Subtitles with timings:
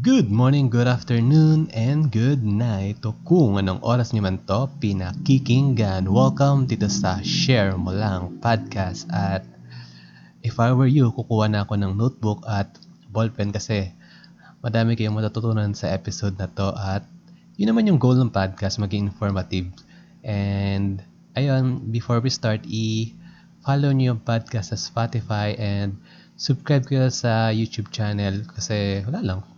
[0.00, 3.04] Good morning, good afternoon, and good night.
[3.04, 9.04] O kung anong oras niyo man to pinakikinggan, welcome dito sa Share Mo Lang Podcast.
[9.12, 9.44] At
[10.40, 12.72] if I were you, kukuha na ako ng notebook at
[13.12, 13.92] ballpen kasi
[14.64, 17.04] madami kayong matututunan sa episode na to at
[17.60, 19.68] yun naman yung goal ng podcast, maging informative.
[20.24, 21.04] And
[21.36, 26.00] ayun, before we start, i-follow niyo yung podcast sa Spotify and
[26.40, 29.51] subscribe kayo sa YouTube channel kasi wala lang,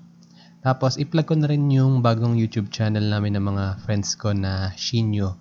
[0.64, 4.72] tapos, i-plug ko na rin yung bagong YouTube channel namin ng mga friends ko na
[4.72, 5.36] Shinyo.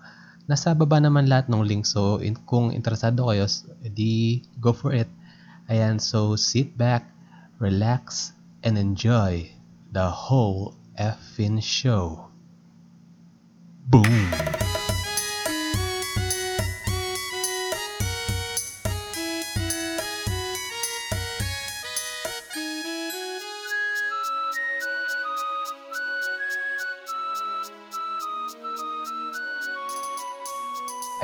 [0.51, 1.87] Nasa baba naman lahat ng link.
[1.87, 3.47] So, in, kung interesado kayo,
[3.87, 5.07] di go for it.
[5.71, 7.07] Ayan, so sit back,
[7.63, 8.35] relax,
[8.67, 9.47] and enjoy
[9.95, 12.27] the whole effing show.
[13.87, 14.62] Boom!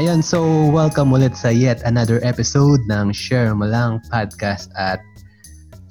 [0.10, 0.42] Ayan, so
[0.74, 4.98] welcome ulit sa yet another episode ng Share Mo Lang Podcast at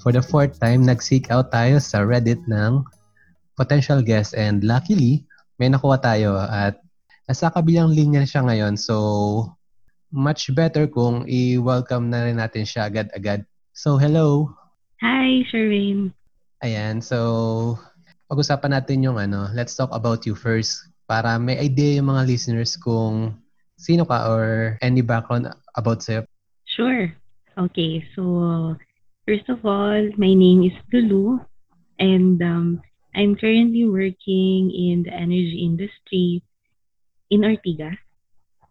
[0.02, 2.82] for the fourth time, nag-seek out tayo sa Reddit ng
[3.54, 5.22] potential guest and luckily,
[5.62, 6.82] may nakuha tayo at
[7.30, 9.46] nasa kabilang linya siya ngayon so
[10.10, 13.46] much better kung i-welcome na rin natin siya agad-agad.
[13.70, 14.50] So, hello!
[14.98, 16.10] Hi, Sherwin!
[16.66, 17.78] Ayan, so
[18.26, 22.74] pag-usapan natin yung ano, let's talk about you first para may idea yung mga listeners
[22.74, 23.38] kung
[23.78, 25.46] sino ka or any background
[25.78, 26.26] about sa'yo?
[26.66, 27.14] Sure.
[27.56, 28.76] Okay, so
[29.24, 31.38] first of all, my name is Lulu
[31.98, 32.82] and um,
[33.14, 36.42] I'm currently working in the energy industry
[37.30, 37.98] in Ortigas.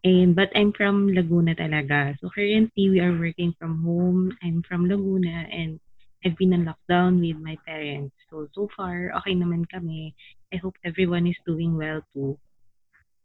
[0.04, 2.14] And but I'm from Laguna talaga.
[2.22, 4.30] So currently we are working from home.
[4.46, 5.80] I'm from Laguna and
[6.24, 8.14] I've been on lockdown with my parents.
[8.30, 10.14] So so far okay naman kami.
[10.54, 12.38] I hope everyone is doing well too.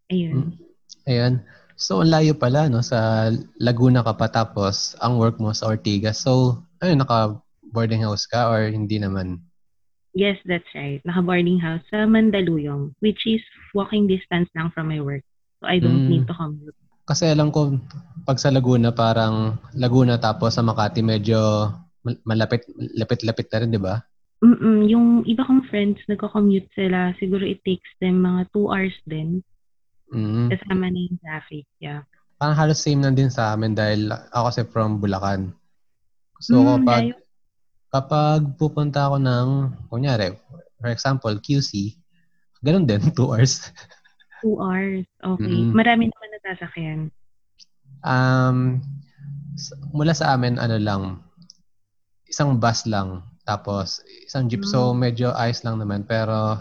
[0.09, 0.57] Ayun.
[0.57, 0.73] Mm.
[1.07, 1.33] Ayun.
[1.75, 2.83] So, ang layo pala, no?
[2.85, 6.21] Sa Laguna ka pa tapos ang work mo sa Ortigas.
[6.21, 9.41] So, ano, naka-boarding house ka or hindi naman?
[10.13, 11.01] Yes, that's right.
[11.03, 13.41] Naka-boarding house sa Mandaluyong, which is
[13.73, 15.25] walking distance lang from my work.
[15.61, 16.09] So, I don't mm.
[16.09, 16.77] need to commute.
[17.03, 17.75] Kasi alam ko,
[18.23, 21.67] pag sa Laguna, parang Laguna tapos sa Makati medyo
[22.23, 22.63] malapit,
[22.95, 23.99] lapit-lapit na rin, di ba?
[24.43, 27.15] Mm Yung iba kong friends, nagko-commute sila.
[27.19, 29.39] Siguro it takes them mga two hours din.
[30.13, 30.53] Mm.
[30.53, 32.05] Kasama na yung traffic, yeah.
[32.37, 35.57] Parang halos same na din sa amin dahil ako kasi from Bulacan.
[36.37, 37.15] So mm, kapag, layo.
[37.89, 39.47] kapag pupunta ako ng,
[39.89, 40.37] kunyari,
[40.77, 41.97] for example, QC,
[42.61, 43.73] ganun din, 2 hours.
[44.45, 45.49] 2 hours, okay.
[45.49, 45.73] Mm.
[45.73, 46.99] Marami naman natasakyan.
[48.03, 48.57] Um,
[49.95, 51.03] mula sa amin, ano lang,
[52.29, 54.61] isang bus lang, tapos isang jeep.
[54.61, 54.69] Mm.
[54.69, 56.03] So, medyo ayos lang naman.
[56.05, 56.59] Pero,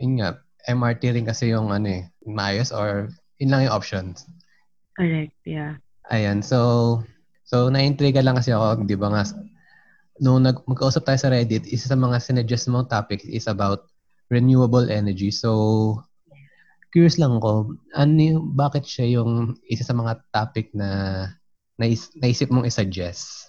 [0.00, 4.26] yun nga, MRT rin kasi yung ano eh, maayos or yun lang yung options.
[4.98, 5.78] Correct, yeah.
[6.10, 6.98] Ayan, so,
[7.46, 9.22] so na-intriga lang kasi ako, di ba nga,
[10.18, 13.86] nung nag magkausap tayo sa Reddit, isa sa mga sinuggest mong topic is about
[14.28, 15.30] renewable energy.
[15.30, 16.02] So,
[16.90, 20.88] curious lang ako, ano yung, bakit siya yung isa sa mga topic na
[21.78, 23.46] nais, naisip mong isuggest?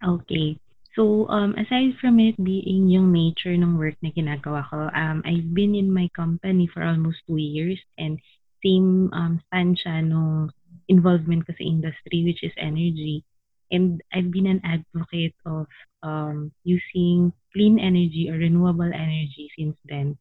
[0.00, 0.56] Okay.
[0.98, 5.54] So, um, aside from it being yung nature ng work na ginagawa ko, um, I've
[5.54, 8.18] been in my company for almost two years and
[8.58, 10.50] same um, span siya nung
[10.90, 13.22] involvement ko sa industry, which is energy.
[13.70, 15.70] And I've been an advocate of
[16.02, 20.18] um, using clean energy or renewable energy since then.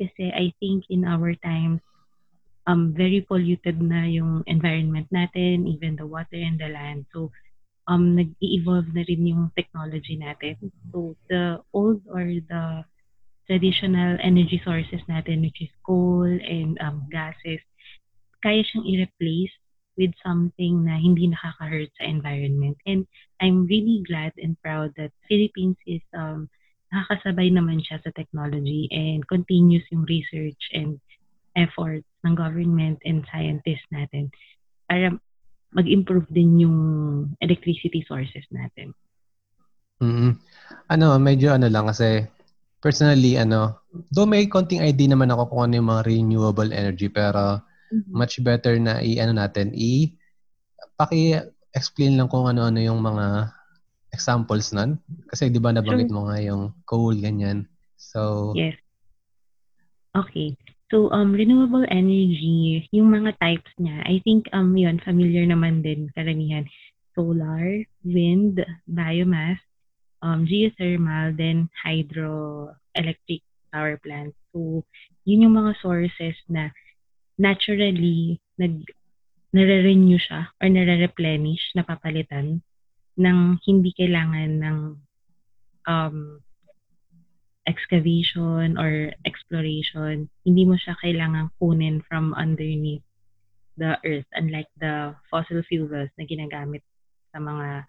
[0.00, 1.84] Kasi I think in our times,
[2.66, 7.04] um, very polluted na yung environment natin, even the water and the land.
[7.12, 7.30] So,
[7.86, 10.58] um, nag-evolve na rin yung technology natin.
[10.90, 12.84] So, the old or the
[13.46, 17.62] traditional energy sources natin, which is coal and um, gases,
[18.42, 19.54] kaya siyang i-replace
[19.96, 22.76] with something na hindi nakaka-hurt sa environment.
[22.84, 23.08] And
[23.40, 26.52] I'm really glad and proud that Philippines is um,
[26.92, 31.00] nakakasabay naman siya sa technology and continuous yung research and
[31.56, 34.28] efforts ng government and scientists natin
[34.86, 35.16] para
[35.74, 36.78] mag-improve din yung
[37.42, 38.94] electricity sources natin.
[40.02, 40.30] Mm-hmm.
[40.92, 42.26] Ano, medyo ano lang kasi
[42.78, 43.80] personally ano,
[44.12, 47.60] though may konting idea naman ako kung ano yung mga renewable energy pero
[47.90, 48.12] mm-hmm.
[48.12, 50.12] much better na i-ano natin i
[50.96, 53.52] paki-explain lang kung ano-ano yung mga
[54.16, 54.96] examples nun.
[55.28, 56.16] Kasi di ba nabanggit sure.
[56.16, 57.68] mo nga yung coal, ganyan.
[58.00, 58.76] So, yes.
[60.16, 60.56] Okay.
[60.86, 66.14] So, um, renewable energy, yung mga types niya, I think, um, yun, familiar naman din
[66.14, 66.62] karamihan.
[67.18, 69.58] Solar, wind, biomass,
[70.22, 73.42] um, geothermal, then hydroelectric
[73.74, 74.36] power plant.
[74.54, 74.86] So,
[75.26, 76.70] yun yung mga sources na
[77.34, 78.86] naturally nag
[79.56, 82.60] nare-renew siya or nare-replenish, napapalitan
[83.16, 84.78] ng hindi kailangan ng
[85.88, 86.16] um,
[87.66, 90.30] excavation or exploration.
[90.46, 93.02] Hindi mo siya kailangan kunin from underneath
[93.76, 96.80] the earth unlike the fossil fuels na ginagamit
[97.34, 97.84] sa mga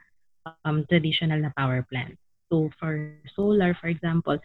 [0.66, 2.18] um, traditional na power plant.
[2.52, 4.40] So for solar, for example,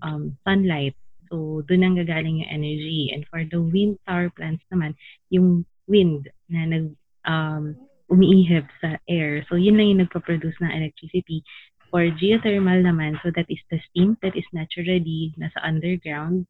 [0.00, 0.96] um, sunlight,
[1.28, 3.12] so doon ang gagaling yung energy.
[3.12, 4.94] And for the wind power plants naman,
[5.28, 6.94] yung wind na nag
[7.26, 9.42] um, umiihip sa air.
[9.50, 11.42] So yun lang yung nagpo-produce ng electricity.
[11.90, 16.46] For geothermal naman, so that is the steam that is naturally nasa underground.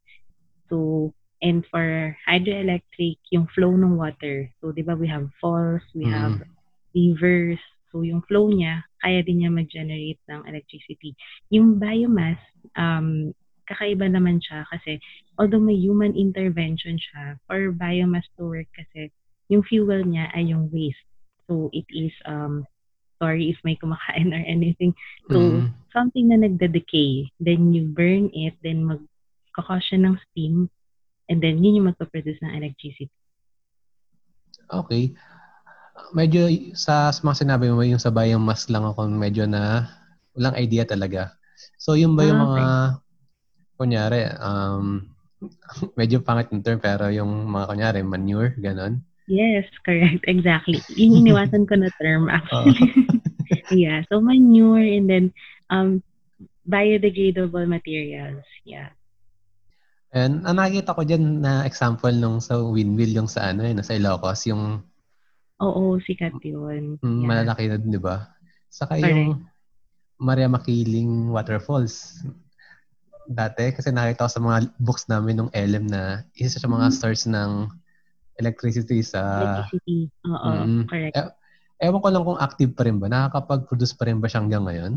[0.69, 1.13] So
[1.43, 4.49] and for hydroelectric, yung flow ng water.
[4.61, 6.17] So 'di ba we have falls, we mm.
[6.17, 6.41] have
[6.97, 7.61] rivers.
[7.93, 11.15] So yung flow niya, kaya din niya mag-generate ng electricity.
[11.53, 12.41] Yung biomass,
[12.75, 13.33] um,
[13.69, 14.99] kakaiba naman siya kasi
[15.37, 19.13] although may human intervention siya, for biomass to work kasi
[19.53, 21.07] yung fuel niya ay yung waste.
[21.47, 22.67] So it is um
[23.19, 24.93] sorry if may kumakain or anything.
[25.31, 25.73] So mm.
[25.93, 28.87] something na nagde-decay, then you burn it, then
[29.57, 30.69] siya ng steam,
[31.33, 33.13] and then yun yung magpa-produce ng electricity.
[34.69, 35.17] Okay.
[36.13, 39.89] Medyo sa, sa mga sinabi mo, yung sa biomass lang ako medyo na
[40.37, 41.33] walang idea talaga.
[41.81, 42.53] So yung ba yung ah, okay.
[42.53, 42.67] mga
[43.77, 44.85] kunyari, um,
[46.01, 49.01] medyo pangit yung term pero yung mga kunyari, manure, ganon?
[49.27, 50.23] Yes, correct.
[50.31, 50.81] Exactly.
[50.95, 52.79] Iniwasan ko na term actually.
[52.79, 53.75] Oh.
[53.75, 54.03] yeah.
[54.11, 55.25] So manure and then
[55.71, 56.03] um
[56.67, 58.47] biodegradable materials.
[58.63, 58.95] Yeah.
[60.15, 63.99] And ang nakikita ko dyan na example nung sa windmill yung sa ano yun, sa
[63.99, 64.81] Ilocos, yung
[65.57, 67.01] Oo, sikat yun.
[67.01, 67.27] Mm, yeah.
[67.27, 68.29] Malalaki na di ba?
[68.69, 69.09] Saka Correct.
[69.09, 69.49] yung
[70.21, 72.25] Maria Makiling Waterfalls.
[73.27, 77.01] Dati, kasi nakita ko sa mga books namin nung LM na isa sa mga mm-hmm.
[77.01, 77.73] source ng
[78.37, 79.21] electricity sa...
[79.43, 80.13] Electricity.
[80.29, 81.15] Oo, mm, correct.
[81.17, 81.35] E-
[81.89, 83.07] ewan ko lang kung active pa rin ba.
[83.09, 84.93] Nakakapag-produce pa rin ba siya hanggang ngayon?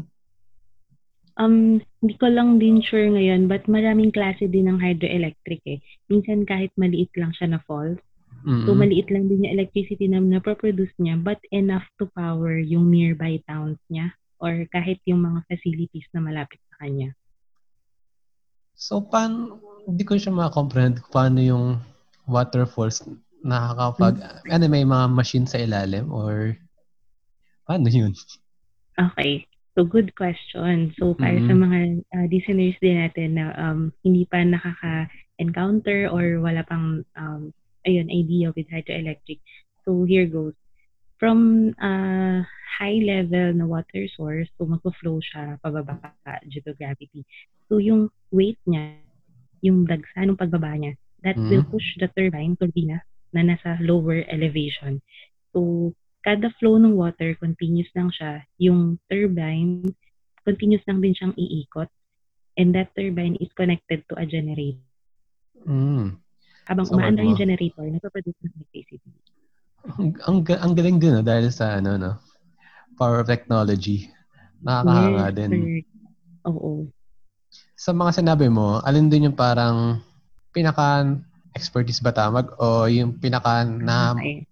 [1.40, 5.80] Um, hindi ko lang din sure ngayon, but maraming klase din ng hydroelectric eh.
[6.12, 8.00] Minsan kahit maliit lang siya na falls,
[8.44, 8.68] mm-hmm.
[8.68, 13.40] so maliit lang din yung electricity na napoproduce niya, but enough to power yung nearby
[13.48, 14.12] towns niya
[14.44, 17.16] or kahit yung mga facilities na malapit sa kanya.
[18.76, 21.66] So, paano, hindi ko siya ma-comprehend paano yung
[22.28, 23.04] waterfalls
[23.44, 24.52] nakakapag, mm-hmm.
[24.52, 26.58] ano, may mga machine sa ilalim or
[27.68, 28.14] paano yun?
[29.00, 29.48] Okay.
[29.78, 30.92] So, good question.
[31.00, 31.48] So, para mm-hmm.
[31.48, 31.80] sa mga
[32.12, 37.56] uh, listeners din natin na um, hindi pa nakaka-encounter or wala pang um,
[37.88, 39.40] ayun, idea with hydroelectric.
[39.88, 40.58] So, here goes.
[41.16, 42.44] From uh,
[42.80, 46.12] high level na water source, so magpo-flow siya pababa
[46.48, 47.24] due to gravity.
[47.72, 49.00] So, yung weight niya,
[49.64, 51.52] yung dagsa ng pagbaba niya, that mm-hmm.
[51.56, 53.00] will push the turbine, turbina,
[53.34, 55.02] na nasa lower elevation.
[55.54, 55.92] So,
[56.26, 58.44] kada flow ng water, continuous lang siya.
[58.60, 59.96] Yung turbine,
[60.44, 61.90] continuous lang din siyang iikot.
[62.60, 64.84] And that turbine is connected to a generator.
[65.64, 66.20] Mm.
[66.68, 69.10] Habang so, umaandar yung generator, nagpaproduce ng electricity.
[69.96, 71.24] Ang, ang, ang galing din, no?
[71.24, 72.14] dahil sa ano, no?
[73.00, 74.12] power of technology.
[74.60, 75.52] Nakakahanga yes, din.
[76.44, 76.92] Oo.
[77.80, 80.04] Sa mga sinabi mo, alin din yung parang
[80.52, 81.08] pinaka
[81.60, 84.48] expertise ba tamag o yung pinaka na okay.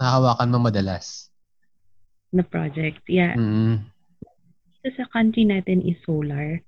[0.00, 1.28] nahawakan mo madalas?
[2.32, 3.36] Na project, yeah.
[3.36, 3.84] Mm.
[4.80, 6.64] Ito sa country natin is solar.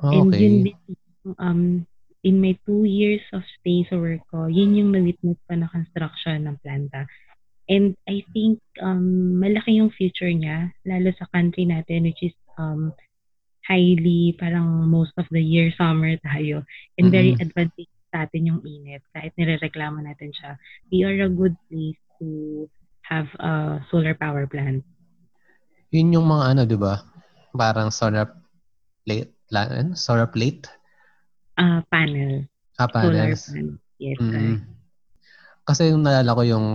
[0.00, 0.40] And okay.
[0.40, 0.96] yun din,
[1.36, 1.84] um,
[2.24, 6.48] in my two years of stay sa work ko, yun yung na-witness pa na construction
[6.48, 7.04] ng planta.
[7.68, 12.94] And I think um, malaki yung future niya, lalo sa country natin, which is um,
[13.66, 16.66] highly, parang most of the year summer tayo.
[16.98, 17.14] And mm-hmm.
[17.14, 20.60] very advantageous sa atin yung init, kahit nirereklamo natin siya,
[20.92, 22.68] we are a good place to
[23.08, 24.84] have a solar power plant.
[25.90, 27.00] Yun yung mga ano, di ba?
[27.56, 28.28] Parang solar
[29.08, 30.68] plate, lan, solar plate?
[31.56, 32.44] Uh, panel.
[32.76, 33.48] Ah, panels.
[33.48, 33.80] Solar panel.
[34.02, 34.66] Yes, mm-hmm.
[35.62, 36.66] Kasi yung nalala ko yung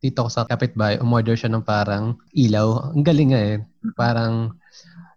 [0.00, 2.96] dito ko sa kapitbahay, umorder siya ng parang ilaw.
[2.96, 3.56] Ang galing nga eh.
[3.94, 4.56] Parang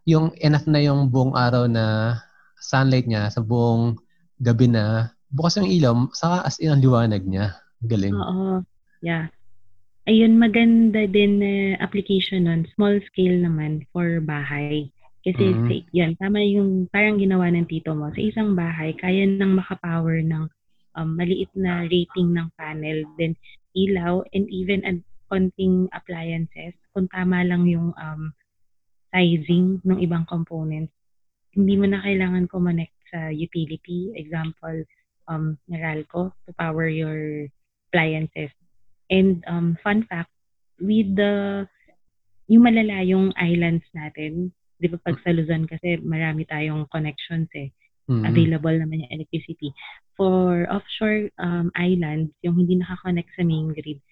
[0.04, 2.20] yung enough na yung buong araw na
[2.60, 3.96] sunlight niya sa buong
[4.44, 7.58] gabi na bukas yung ilaw, saka as in ang liwanag niya.
[7.84, 8.14] Galing.
[8.16, 8.62] Oo.
[9.04, 9.34] Yeah.
[10.08, 12.70] Ayun, maganda din uh, application nun.
[12.78, 14.94] Small scale naman for bahay.
[15.24, 15.68] Kasi mm-hmm.
[15.72, 18.12] sa, yan, tama yung parang ginawa ng tito mo.
[18.12, 20.52] Sa isang bahay, kaya nang makapower ng
[21.00, 23.32] um, maliit na rating ng panel, then
[23.74, 25.00] ilaw, and even ad,
[25.32, 26.76] konting appliances.
[26.92, 28.36] Kung tama lang yung um,
[29.16, 30.92] sizing ng ibang components,
[31.56, 34.12] hindi mo na kailangan kumonect sa utility.
[34.20, 34.84] Example,
[35.28, 37.48] um, Meralco to power your
[37.90, 38.52] appliances.
[39.10, 40.32] And um, fun fact,
[40.80, 41.68] with the
[42.50, 44.52] yung malalayong islands natin,
[44.82, 47.72] di ba pag sa Luzon kasi marami tayong connections eh.
[48.12, 48.28] Mm-hmm.
[48.28, 49.72] Available naman yung electricity.
[50.20, 54.04] For offshore um, islands, yung hindi nakakonect sa main grid,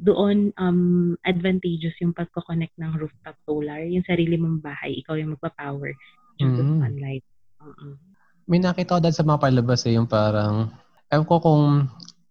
[0.00, 3.84] doon um, advantageous yung pagko-connect ng rooftop solar.
[3.84, 5.92] Yung sarili mong bahay, ikaw yung magpa-power
[6.40, 6.58] due mm-hmm.
[6.58, 7.24] to sunlight.
[7.60, 8.11] Uh-uh.
[8.46, 10.70] May nakita ko dahil sa mga palabas eh, yung parang,
[11.12, 11.62] ewan ko kung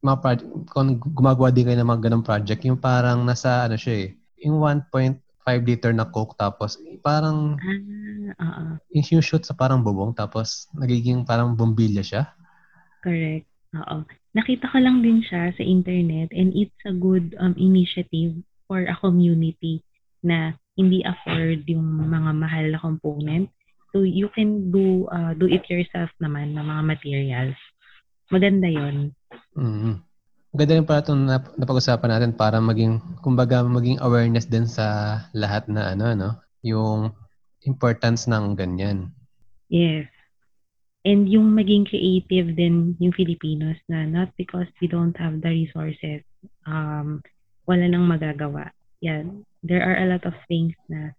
[0.01, 4.07] mga project, kung gumagawa din kayo ng mga ganong project, yung parang nasa, ano siya
[4.07, 4.07] eh,
[4.43, 5.21] yung 1.5
[5.67, 6.75] liter na Coke, tapos
[7.05, 7.55] parang,
[8.37, 8.71] ah, uh-uh.
[8.91, 12.23] yung shoot sa parang bubong, tapos nagiging parang bombilya siya.
[13.01, 13.47] Correct.
[13.71, 14.03] Oo.
[14.35, 18.35] Nakita ko lang din siya sa internet and it's a good um, initiative
[18.67, 19.83] for a community
[20.23, 23.47] na hindi afford yung mga mahal na component.
[23.91, 27.59] So you can do uh, do it yourself naman ng mga materials.
[28.31, 29.11] Maganda 'yon.
[29.55, 29.95] Mm-hmm.
[30.51, 35.63] Ganda rin pala itong nap- napag-usapan natin para maging, kumbaga, maging awareness din sa lahat
[35.71, 36.29] na ano, no?
[36.59, 37.15] Yung
[37.63, 39.15] importance ng ganyan.
[39.71, 40.11] Yes.
[41.07, 46.21] And yung maging creative din yung Filipinos na not because we don't have the resources,
[46.67, 47.23] um,
[47.65, 48.75] wala nang magagawa.
[48.99, 49.25] Yeah,
[49.63, 51.15] there are a lot of things na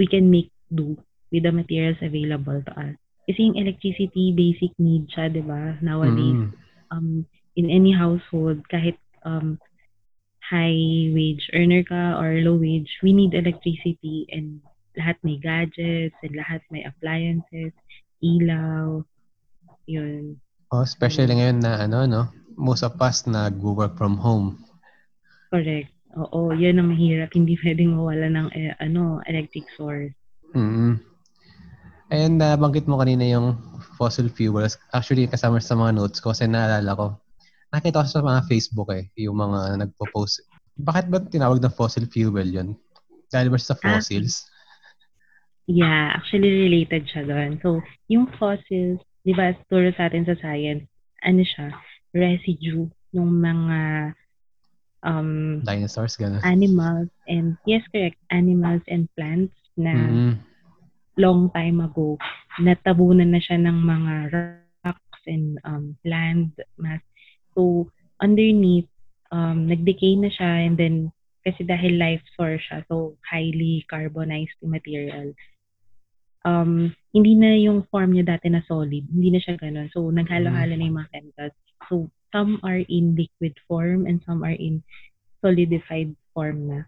[0.00, 0.96] we can make do
[1.32, 2.96] with the materials available to us.
[3.26, 5.74] Kasi yung electricity, basic need siya, di ba?
[5.82, 6.54] Nowadays, mm.
[6.94, 7.26] um,
[7.58, 8.94] in any household, kahit
[9.26, 9.58] um,
[10.38, 14.62] high wage earner ka or low wage, we need electricity and
[14.94, 17.74] lahat may gadgets and lahat may appliances,
[18.22, 19.02] ilaw,
[19.90, 20.38] yun.
[20.70, 21.38] Oh, especially mm.
[21.42, 22.22] ngayon na ano, no?
[22.54, 24.62] Most of us nag-work from home.
[25.50, 25.90] Correct.
[26.16, 27.34] Oo, yun ang mahirap.
[27.34, 30.14] Hindi pwedeng mawala ng eh, ano, electric source.
[30.56, 31.15] Mm-hmm.
[32.10, 33.58] And uh, banggit mo kanina yung
[33.98, 34.78] fossil fuels.
[34.94, 37.06] Actually, kasama sa mga notes ko kasi naalala ko,
[37.74, 40.46] nakita ko sa mga Facebook eh, yung mga nagpo-post.
[40.78, 42.78] Bakit ba tinawag na fossil fuel yun?
[43.32, 43.80] Dahil ba sa ah.
[43.82, 44.46] fossils?
[44.46, 44.54] Ah,
[45.66, 47.58] yeah, actually related siya doon.
[47.58, 50.86] So, yung fossils, di ba, turo sa atin sa science,
[51.26, 51.74] ano siya,
[52.14, 52.86] residue
[53.18, 53.80] ng mga
[55.02, 56.44] um, dinosaurs, gano'n.
[56.46, 60.32] Animals and, yes, correct, animals and plants na mm-hmm.
[61.16, 62.20] Long time ago,
[62.60, 64.12] natabunan na siya ng mga
[64.84, 67.00] rocks and um, land mass
[67.56, 67.88] So,
[68.20, 68.86] underneath,
[69.32, 70.96] um, nag-decay na siya and then,
[71.40, 75.32] kasi dahil life source siya, so highly carbonized material.
[76.44, 79.02] Um, hindi na yung form niya dati na solid.
[79.08, 79.88] Hindi na siya ganun.
[79.90, 81.56] So, naghalo-halo na yung mga chemicals.
[81.88, 84.84] So, some are in liquid form and some are in
[85.40, 86.80] solidified form na.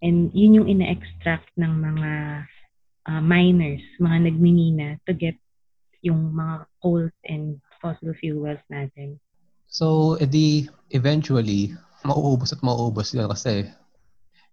[0.00, 2.10] And yun yung ina-extract ng mga
[3.08, 5.36] uh, miners, mga nagminina to get
[6.00, 9.20] yung mga coals and fossil fuels natin.
[9.70, 13.68] So, edi eventually, mauubos at mauubos yun kasi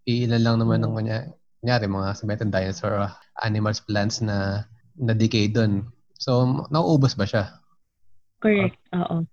[0.07, 1.17] iilan lang naman ng kanya,
[1.59, 3.11] kunyari mga sabihin dinosaur or
[3.43, 5.87] animals, plants na na-decay doon.
[6.17, 7.59] So, nauubos ba siya?
[8.39, 9.25] Correct, oo.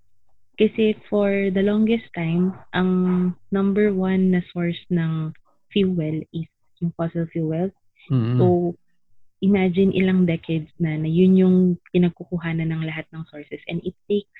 [0.54, 2.90] Kasi for the longest time, ang
[3.50, 5.35] number one na source ng
[5.75, 6.47] fuel is
[6.78, 7.75] yung fossil fuels.
[8.09, 8.38] Mm-hmm.
[8.38, 8.76] So,
[9.44, 11.56] imagine ilang decades na na yun yung
[11.92, 14.32] pinagkukuhanan ng lahat ng sources and it takes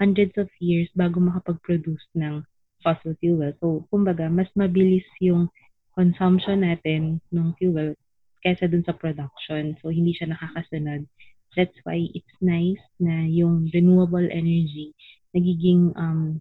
[0.00, 2.40] hundreds of years bago makapag-produce ng
[2.80, 3.52] fossil fuel.
[3.60, 5.52] So, kumbaga, mas mabilis yung
[5.92, 7.94] consumption natin ng fuel
[8.42, 9.78] kaysa dun sa production.
[9.84, 11.06] So, hindi siya nakakasunod.
[11.54, 14.96] That's why it's nice na yung renewable energy
[15.32, 16.40] nagiging um,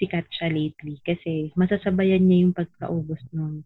[0.00, 3.60] sikat siya lately kasi masasabayan niya yung pagkaubos ng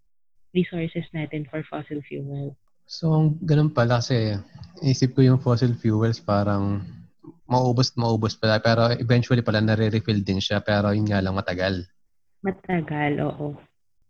[0.50, 2.58] resources natin for fossil fuel.
[2.84, 4.36] So, ganun pala kasi
[4.84, 6.84] isip ko yung fossil fuels parang
[7.48, 11.84] maubos maubos pala pero eventually pala nare-refill din siya pero yun nga lang matagal.
[12.44, 13.56] Matagal, oo.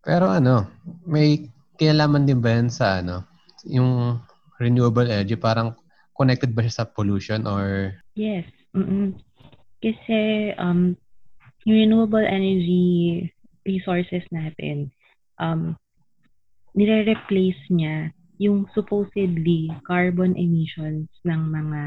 [0.02, 0.66] Pero ano,
[1.06, 3.22] may kinalaman din ba yan sa ano,
[3.66, 4.18] yung
[4.58, 5.74] renewable energy parang
[6.14, 8.46] connected ba siya sa pollution or Yes.
[8.74, 9.18] Mm-mm.
[9.82, 10.94] Kasi um
[11.66, 13.26] yung renewable energy
[13.66, 14.90] resources natin
[15.38, 15.74] um
[16.74, 21.82] nire-replace niya yung supposedly carbon emissions ng mga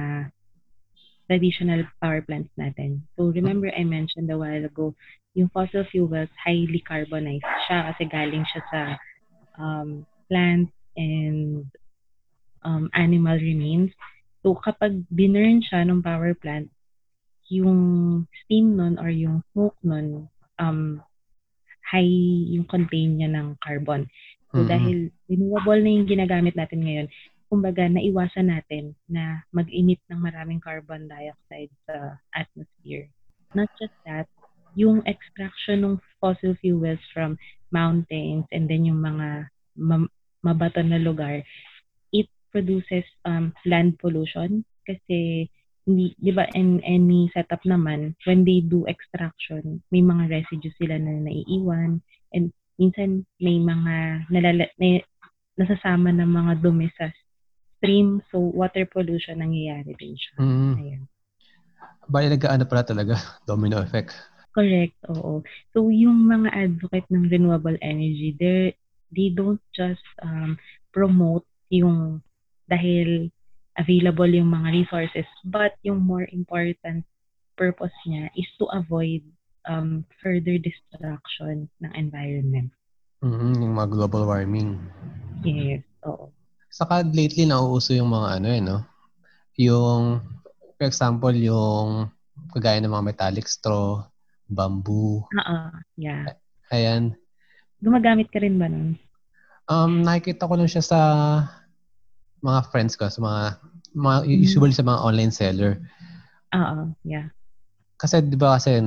[1.27, 3.03] traditional power plants natin.
[3.19, 4.95] So remember I mentioned a while ago,
[5.35, 8.81] yung fossil fuels highly carbonized siya kasi galing siya sa
[9.59, 11.67] um, plants and
[12.63, 13.91] um, animal remains.
[14.41, 16.71] So kapag binurn siya ng power plant,
[17.51, 21.03] yung steam nun or yung smoke nun, um,
[21.87, 22.07] high
[22.51, 24.07] yung contain niya ng carbon.
[24.51, 24.71] So mm-hmm.
[24.71, 27.07] dahil renewable na yung ginagamit natin ngayon,
[27.47, 33.07] kumbaga, naiwasan natin na mag-emit ng maraming carbon dioxide sa atmosphere.
[33.55, 34.27] Not just that,
[34.75, 37.39] yung extraction ng fossil fuels from
[37.71, 39.49] mountains and then yung mga
[39.79, 40.11] ma-
[40.43, 41.41] mabato na lugar,
[42.11, 45.47] it produces um, land pollution kasi
[45.87, 50.99] hindi, di ba, in any setup naman, when they do extraction, may mga residues sila
[50.99, 52.03] na naiiwan
[52.35, 53.95] and minsan may mga
[54.29, 55.01] nalala, na,
[55.57, 57.09] nasasama ng mga dumi sa
[57.77, 58.21] stream.
[58.29, 60.35] So, water pollution nangyayari din siya.
[60.41, 60.73] Mm.
[60.77, 61.03] Ayan.
[62.07, 63.13] Bali, nag-ano pala talaga,
[63.49, 64.15] domino effect.
[64.57, 65.45] Correct, oo.
[65.73, 68.73] So, yung mga advocate ng renewable energy, they
[69.13, 70.57] they don't just um,
[70.89, 72.25] promote yung
[72.67, 73.29] dahil
[73.77, 77.05] available yung mga resources, but yung more important
[77.53, 79.21] purpose niya is to avoid
[79.69, 82.71] um, further destruction ng environment.
[83.23, 84.79] Mm-hmm, yung mga global warming.
[85.43, 86.31] Yes, oo.
[86.71, 88.77] Saka lately nauuso yung mga ano eh, no?
[89.57, 90.21] Yung,
[90.77, 92.11] for example, yung
[92.53, 94.05] kagaya ng mga metallic straw,
[94.45, 95.25] bamboo.
[95.25, 95.57] Oo,
[95.97, 96.37] yeah.
[96.69, 97.17] Ayan.
[97.81, 98.97] Gumagamit ka rin ba nun?
[99.67, 100.99] Um, nakikita ko lang siya sa
[102.39, 103.41] mga friends ko, sa mga,
[103.97, 105.81] mga usually sa mga online seller.
[106.53, 107.33] Oo, yeah.
[107.97, 108.77] Kasi 'di ba kasi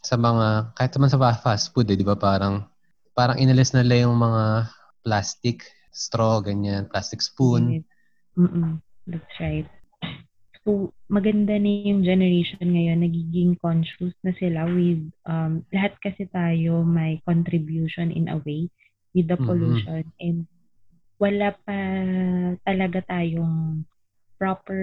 [0.00, 2.66] sa mga kahit naman sa fast food, eh, 'di ba parang
[3.14, 4.70] parang inalis na nila yung mga
[5.02, 7.82] plastic straw, ganyan, plastic spoon.
[8.38, 8.78] Mm-mm.
[9.10, 9.66] That's right.
[10.62, 16.84] So, maganda na yung generation ngayon, nagiging conscious na sila with, um, lahat kasi tayo
[16.84, 18.68] may contribution in a way
[19.16, 20.22] with the pollution mm-hmm.
[20.22, 20.38] and
[21.16, 21.78] wala pa
[22.68, 23.82] talaga tayong
[24.36, 24.80] proper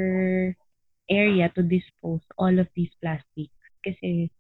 [1.08, 3.54] area to dispose all of these plastics.
[3.86, 4.34] Kasi,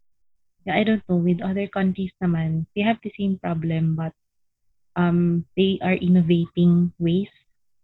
[0.73, 4.11] I don't know, with other countries naman, they have the same problem but
[4.97, 7.31] um, they are innovating ways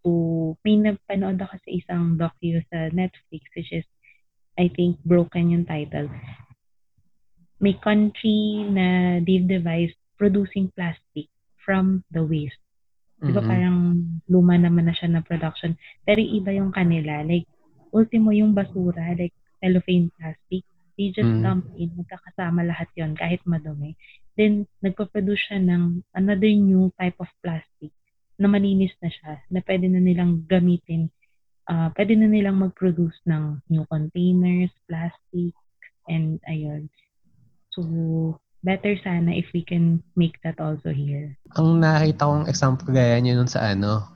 [0.03, 3.87] to, may napanood ako sa isang docu sa Netflix which is,
[4.59, 6.11] I think, Broken yung title.
[7.63, 11.31] May country na they've devised producing plastic
[11.63, 12.59] from the waste.
[13.23, 13.31] Mm-hmm.
[13.31, 13.77] Diba parang
[14.27, 15.79] luma naman na siya na production.
[16.03, 17.23] Pero iba yung kanila.
[17.23, 17.47] Like,
[17.95, 19.31] ultimo yung basura, like
[19.63, 21.45] cellophane plastic, they just mm-hmm.
[21.45, 23.97] dump in, magkakasama lahat yon kahit madumi.
[24.33, 27.93] Then, nagpo-produce siya ng another new type of plastic
[28.41, 31.13] na malinis na siya, na pwede na nilang gamitin.
[31.69, 35.53] Uh, pwede na nilang mag-produce ng new containers, plastic,
[36.09, 36.89] and ayun.
[37.71, 37.85] So,
[38.65, 41.35] better sana if we can make that also here.
[41.59, 44.07] Ang nakita kong example gaya niyo nun sa ano,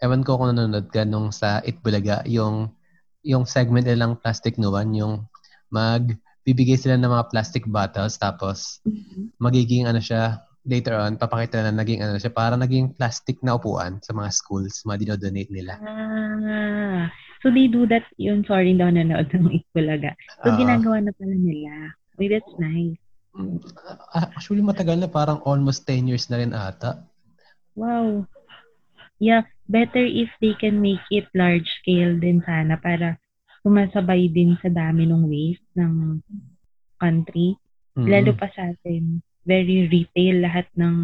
[0.00, 2.72] ewan ko kung nanonood ka nung sa Itbulaga, yung
[3.20, 5.28] yung segment nilang Plastic No One, yung
[5.70, 9.34] mag bibigay sila ng mga plastic bottles tapos mm-hmm.
[9.38, 13.96] magiging ano siya later on papakita na naging ano siya para naging plastic na upuan
[14.04, 15.80] sa mga schools mga dinodonate nila.
[15.80, 17.08] Ah,
[17.40, 20.12] so they do that yun sorry daw nanood ng Itbulaga.
[20.44, 21.96] So uh, ginagawa na pala nila.
[22.20, 23.00] Uy, that's nice.
[23.32, 23.62] Mm,
[24.36, 27.06] actually matagal na parang almost 10 years na rin ata.
[27.78, 28.28] Wow.
[29.20, 33.20] Yeah, better if they can make it large scale din sana para
[33.60, 36.20] sumasabay din sa dami ng waste ng
[37.00, 37.56] country.
[37.96, 38.06] Mm.
[38.06, 40.94] Lalo pa sa atin, very retail lahat ng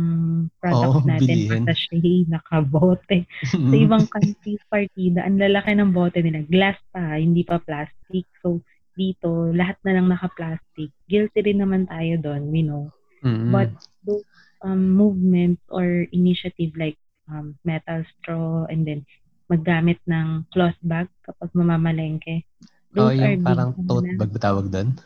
[0.61, 1.65] products oh, natin.
[1.65, 3.25] Sachet, nakabote.
[3.49, 6.45] sa ibang countries, partida, ang lalaki ng bote nila.
[6.47, 8.29] Glass pa, hindi pa plastic.
[8.45, 8.61] So,
[8.97, 10.93] dito, lahat na lang naka-plastic.
[11.09, 12.93] Guilty rin naman tayo doon, we know.
[13.25, 13.53] Mm-hmm.
[13.53, 13.73] But
[14.05, 14.25] those
[14.65, 16.97] um, movements or initiative like
[17.29, 19.05] um, metal straw and then
[19.47, 22.43] maggamit ng cloth bag kapag mamamalengke.
[22.95, 24.97] Those oh, yung parang tote bag ba tawag doon?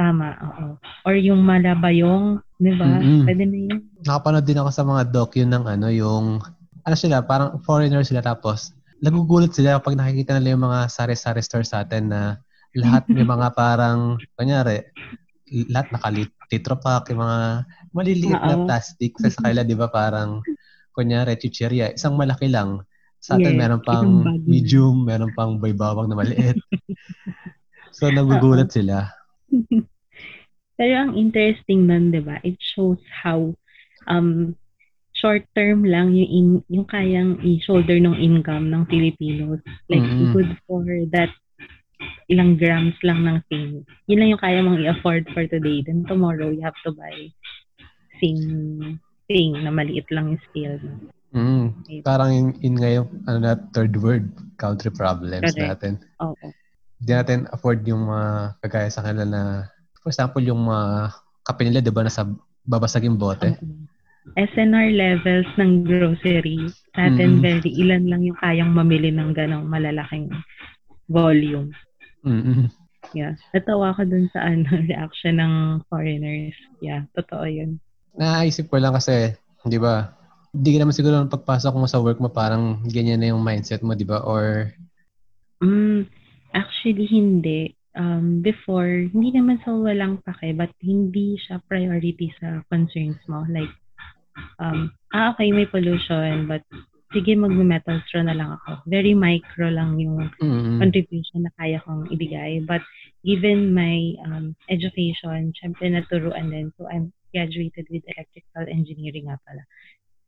[0.00, 0.66] Tama, oo.
[1.04, 2.88] Or yung malabayong, di ba?
[2.88, 3.22] Mm-hmm.
[3.28, 3.78] Pwede na yun.
[4.00, 6.40] Nakapanood din ako sa mga docu ng ano, yung,
[6.88, 8.72] ano sila, parang foreigner sila tapos,
[9.04, 12.40] nagugulat sila kapag nakikita nila yung mga sari-sari store sa atin na
[12.72, 14.88] lahat may mga parang, kanyari,
[15.68, 18.48] lahat nakalitro pack, yung mga maliliit Uh-oh.
[18.48, 19.12] na plastic.
[19.20, 20.40] Sa kanila, di ba, parang,
[20.96, 22.88] kunyari, chichirya, isang malaki lang.
[23.20, 24.10] Sa atin, yes, meron pang
[24.48, 26.56] medium, meron pang baybawang na maliit.
[27.96, 29.12] so, nagugulat sila.
[30.80, 33.52] Pero ang interesting nun, di ba, it shows how
[34.08, 34.56] um,
[35.12, 39.60] short term lang yung in, yung kayang i-shoulder ng income ng Filipinos.
[39.92, 40.32] Like, mm-hmm.
[40.32, 40.80] good for
[41.12, 41.28] that
[42.32, 43.84] ilang grams lang ng thing.
[44.08, 45.84] Yun lang yung kaya mong i-afford for today.
[45.84, 47.28] Then tomorrow, you have to buy
[48.20, 50.80] same thing na maliit lang yung scale.
[51.30, 51.66] Mm.
[52.02, 54.26] Parang in, in ngayon, ano na, third world
[54.58, 55.62] country problems Correct.
[55.62, 55.92] natin.
[56.20, 56.34] Oo.
[56.34, 56.50] Okay.
[57.00, 58.28] Hindi natin afford yung mga
[58.60, 59.42] kagaya sa kanila na,
[60.02, 61.14] for example, yung mga
[61.46, 62.28] kape nila, di ba, nasa
[62.66, 63.56] babasaging bote.
[63.56, 63.88] Okay.
[64.36, 66.68] SNR levels ng grocery.
[66.92, 67.42] Sa atin, Mm.
[67.42, 70.28] very ilan lang yung kayang mamili ng ganong malalaking
[71.08, 71.72] volume.
[72.22, 72.68] Mm-mm.
[73.16, 73.34] Yeah.
[73.56, 75.54] Natawa ko dun sa ano, reaction ng
[75.88, 76.54] foreigners.
[76.84, 77.80] Yeah, totoo yun.
[78.14, 79.32] Naisip ko lang kasi,
[79.64, 80.12] di ba,
[80.50, 83.86] hindi ka naman siguro nung pagpasok mo sa work mo parang ganyan na yung mindset
[83.86, 84.22] mo, di ba?
[84.26, 84.74] Or,
[85.60, 86.08] Mm,
[86.56, 87.76] actually, hindi.
[87.92, 93.44] Um, before, hindi naman sa walang pake, but hindi siya priority sa concerns mo.
[93.44, 93.70] Like,
[94.56, 96.64] um, ah, okay, may pollution, but
[97.10, 98.86] sige, mag-metal straw na lang ako.
[98.86, 102.64] Very micro lang yung mm contribution na kaya kong ibigay.
[102.64, 102.80] But
[103.20, 106.72] given my um, education, syempre naturuan din.
[106.80, 109.68] So I'm graduated with electrical engineering nga pala.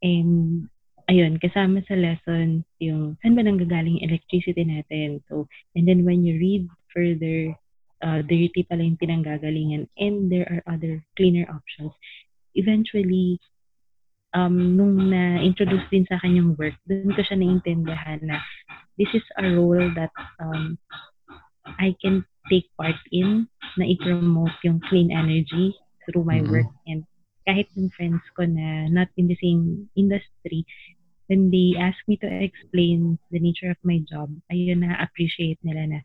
[0.03, 0.69] And
[1.09, 5.23] ayun, kasama sa lesson yung saan ba nanggagaling yung electricity natin.
[5.31, 7.55] So, and then when you read further,
[8.03, 11.95] uh, dirty pala yung pinanggagalingan and there are other cleaner options.
[12.59, 13.39] Eventually,
[14.35, 18.43] um, nung na-introduce din sa akin yung work, doon ko siya naintindihan na
[18.99, 20.13] this is a role that
[20.43, 20.77] um,
[21.79, 23.47] I can take part in
[23.79, 25.73] na i-promote yung clean energy
[26.05, 26.51] through my Mhm.
[26.51, 27.07] work and
[27.47, 30.67] kahit yung friends ko na not in the same industry,
[31.27, 35.87] when they ask me to explain the nature of my job, ayun na appreciate nila
[35.87, 36.01] na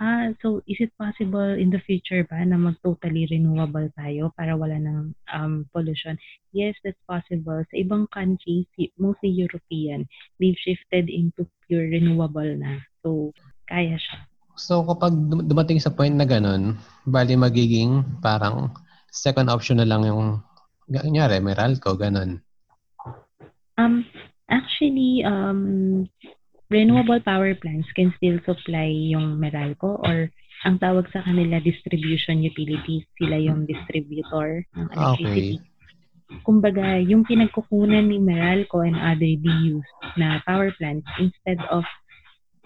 [0.00, 4.76] ah, so is it possible in the future ba na mag-totally renewable tayo para wala
[4.76, 6.16] ng um, pollution?
[6.52, 7.64] Yes, that's possible.
[7.72, 8.68] Sa ibang countries,
[9.00, 10.04] mostly European,
[10.36, 12.80] they've shifted into pure renewable na.
[13.00, 13.32] So,
[13.68, 14.18] kaya siya.
[14.56, 18.72] So kapag dum- dumating sa point na ganun, bali magiging parang
[19.16, 20.44] second option na lang yung
[20.86, 22.44] kunyari, Meralco, ganun.
[23.80, 24.04] Um,
[24.52, 26.04] actually, um,
[26.68, 30.28] renewable power plants can still supply yung Meralco or
[30.64, 33.04] ang tawag sa kanila distribution utilities.
[33.16, 35.60] Sila yung distributor ng electricity.
[36.42, 39.86] Kumbaga, yung pinagkukunan ni Meralco and other DUs
[40.18, 41.86] na power plants instead of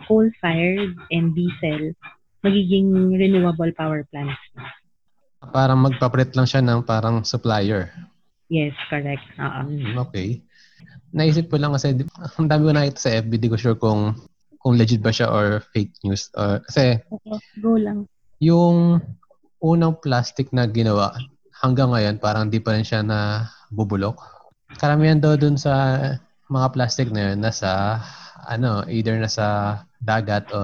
[0.09, 1.93] coal-fired and diesel,
[2.41, 4.41] magiging renewable power plants.
[4.57, 4.80] na.
[5.41, 7.89] Parang magpapalit lang siya ng parang supplier.
[8.53, 9.25] Yes, correct.
[9.41, 9.61] Oo.
[9.65, 10.45] Hmm, okay.
[11.17, 11.97] Naisip ko lang kasi,
[12.37, 14.13] ang dami ko nakita sa FB, di ko sure kung
[14.61, 16.29] kung legit ba siya or fake news.
[16.37, 18.05] Or, kasi Okay, go lang.
[18.45, 19.01] yung
[19.65, 21.17] unang plastic na ginawa,
[21.65, 24.21] hanggang ngayon parang di pa rin siya na bubulok.
[24.77, 25.73] Karamihan daw dun sa
[26.53, 28.01] mga plastic na yun, nasa,
[28.45, 30.61] ano, either nasa dagat o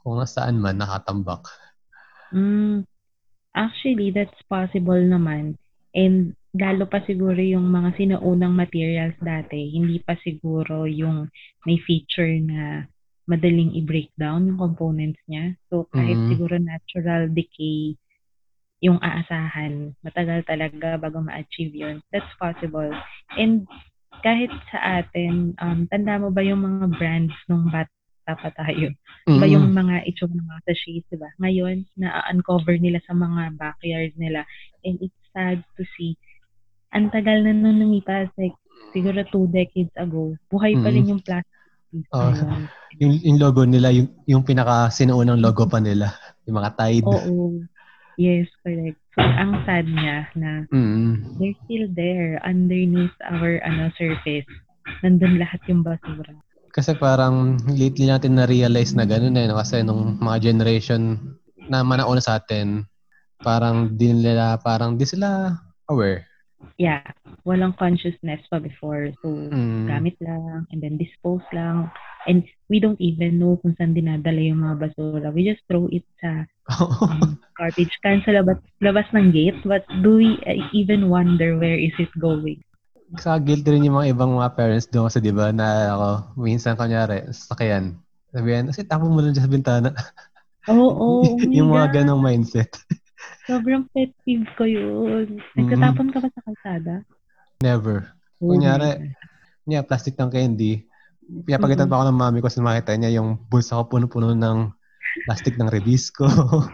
[0.00, 1.42] kung nasaan man nakatambak.
[2.30, 2.86] Mm,
[3.54, 5.56] actually, that's possible naman.
[5.94, 11.28] And lalo pa siguro yung mga sinaunang materials dati, hindi pa siguro yung
[11.64, 12.84] may feature na
[13.28, 15.52] madaling i-breakdown yung components niya.
[15.68, 16.28] So, kahit Mhm.
[16.32, 17.96] siguro natural decay
[18.80, 21.96] yung aasahan, matagal talaga bago ma-achieve yun.
[22.14, 22.94] That's possible.
[23.34, 23.66] And
[24.22, 27.66] kahit sa atin, um, tanda mo ba yung mga brands nung
[28.28, 28.92] bata pa tayo?
[29.24, 29.52] Diba Mm.
[29.56, 31.30] yung mga itsura ng mga sachets, diba?
[31.40, 34.44] Ngayon, na-uncover nila sa mga backyard nila.
[34.84, 36.20] And it's sad to see.
[36.92, 38.52] Ang tagal na nung lumipas, like,
[38.92, 41.56] siguro two decades ago, buhay pa rin yung plastic
[42.12, 42.28] Oh.
[43.00, 46.12] yung, yung logo nila, yung, yung pinaka sinuunang logo pa nila.
[46.44, 47.08] Yung mga Tide.
[47.08, 47.64] Oo.
[48.20, 49.00] Yes, correct.
[49.16, 51.40] So, ang sad niya na Mm.
[51.40, 54.44] they're still there underneath our ano surface.
[55.00, 56.36] Nandun lahat yung basura.
[56.78, 59.50] Kasi parang lately natin na-realize na gano'n eh.
[59.50, 59.58] no?
[59.58, 61.18] Kasi nung mga generation
[61.66, 62.86] na manauna sa atin,
[63.42, 65.58] parang di nila, parang di sila
[65.90, 66.22] aware.
[66.78, 67.02] Yeah,
[67.42, 69.10] walang consciousness pa before.
[69.22, 69.90] So, Mm.
[69.90, 71.90] gamit lang and then dispose lang.
[72.30, 75.34] And we don't even know kung saan dinadala yung mga basura.
[75.34, 76.46] We just throw it sa
[77.10, 79.58] um, garbage can sa labas, labas ng gate.
[79.66, 80.38] But do we
[80.70, 82.62] even wonder where is it going?
[83.16, 86.08] Sa guilty rin yung mga ibang mga parents doon kasi di ba na ako,
[86.44, 87.96] minsan kanyari, sakyan.
[88.28, 89.90] Sabihan, kasi tapon mo lang dyan sa bintana.
[90.68, 91.94] Oo, oh, oh, yung mga God.
[91.96, 92.68] ganong mindset.
[93.48, 95.40] Sobrang pet peeve ko yun.
[95.40, 95.56] Mm-hmm.
[95.56, 96.94] Nagtatapon ka ba sa kalsada?
[97.64, 98.12] Never.
[98.44, 99.16] Oh Kunyari,
[99.64, 100.84] niya, plastic ng candy.
[101.48, 104.68] Pinapagitan pa ako ng mami ko sa makita niya yung bulsa ko puno-puno ng
[105.24, 106.28] plastic ng Rebisco.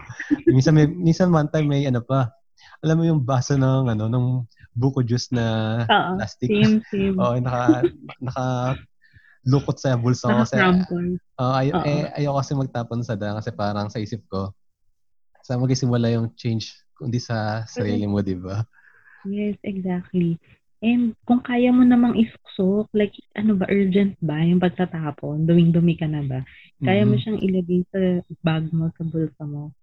[0.51, 2.35] minsan, may, minsan one time may ano pa.
[2.83, 4.25] Alam mo yung baso ng ano ng
[4.75, 5.45] buko juice na
[5.89, 6.51] Oo, plastic.
[6.51, 7.15] same, same.
[7.17, 7.87] Oo, naka
[8.19, 8.45] naka
[9.47, 10.55] lukot sa bulsa ko kasi.
[11.35, 14.51] Oo, ay, eh, ayoko kasi magtapon sa daan kasi parang sa isip ko
[15.45, 18.63] sa magsisimula yung change kundi sa sarili mo, di ba?
[19.27, 20.39] Yes, exactly.
[20.81, 25.45] And kung kaya mo namang isuksok, like, ano ba, urgent ba yung pagtatapon?
[25.49, 26.39] Duming-dumi ka na ba?
[26.81, 27.21] Kaya mo Mhm.
[27.21, 28.01] siyang ilagay sa
[28.45, 29.73] bag mo, sa bulsa mo.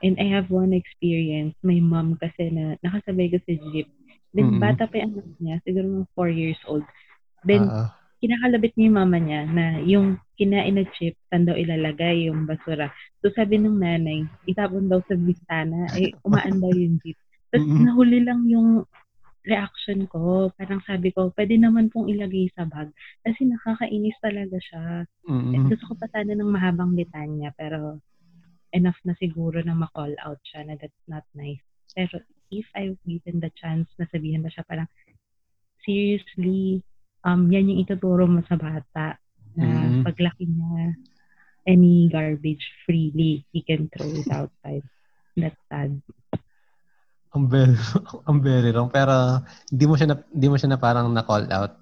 [0.00, 1.52] And I have one experience.
[1.60, 3.88] My mom kasi na nakasabay ko sa jeep.
[4.30, 4.60] Then, Mm.
[4.62, 6.86] bata pa yung anak niya, siguro mga 4 years old.
[7.42, 7.86] Then, Oo.
[8.22, 10.06] kinakalabit niya yung mama niya na yung
[10.38, 12.92] kinain na chip, saan daw ilalagay yung basura.
[13.24, 17.18] So, sabi ng nanay, itapon daw sa bistana, eh, umaan daw yung jeep.
[17.50, 17.84] Tapos, Mm-mm.
[17.90, 18.86] nahuli lang yung
[19.42, 20.52] reaction ko.
[20.54, 22.92] Parang sabi ko, pwede naman pong ilagay sa bag.
[23.24, 24.82] Kasi nakakainis talaga siya.
[25.26, 25.66] Mm.
[25.66, 27.98] Gusto ko pa sana ng mahabang litanya, pero
[28.70, 31.64] enough na siguro na ma-call out siya na that's not nice.
[31.96, 32.20] Pero
[32.52, 34.90] if I've given the chance na sabihin ba siya parang,
[35.82, 36.84] seriously,
[37.24, 39.16] um, yan yung ituturo mo sa bata
[39.56, 40.04] na Mm.
[40.06, 40.94] paglaki niya,
[41.66, 44.84] any garbage freely, he can throw it outside.
[45.34, 45.96] That's sad.
[47.32, 47.74] Ang very,
[48.28, 48.92] ang very wrong.
[48.92, 49.40] Pero,
[49.72, 51.79] hindi mo siya na, hindi mo siya na parang na-call out.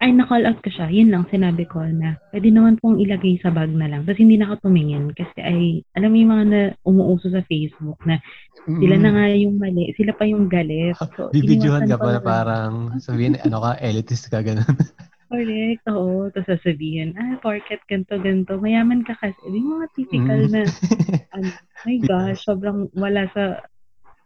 [0.00, 0.92] Ay, na-call out ko siya.
[0.92, 4.04] Yun lang, sinabi ko na pwede naman pong ilagay sa bag na lang.
[4.04, 5.60] Tapos hindi na ako tumingin kasi ay,
[5.96, 8.20] alam mo yung mga na umuuso sa Facebook na
[8.64, 9.02] sila Mm.
[9.04, 10.96] na nga yung mali, sila pa yung galit.
[11.16, 14.64] So, Bibidyohan ka pa na parang sabihin, ano ka, elitist ka, ganun.
[15.30, 16.26] Correct, oo.
[16.28, 19.38] Tapos sasabihin, ah, porket ganto ganto mayaman ka kasi.
[19.48, 20.50] Yung mga typical Mm.
[20.52, 20.60] na,
[21.36, 21.48] ano,
[21.86, 23.64] my gosh, sobrang wala sa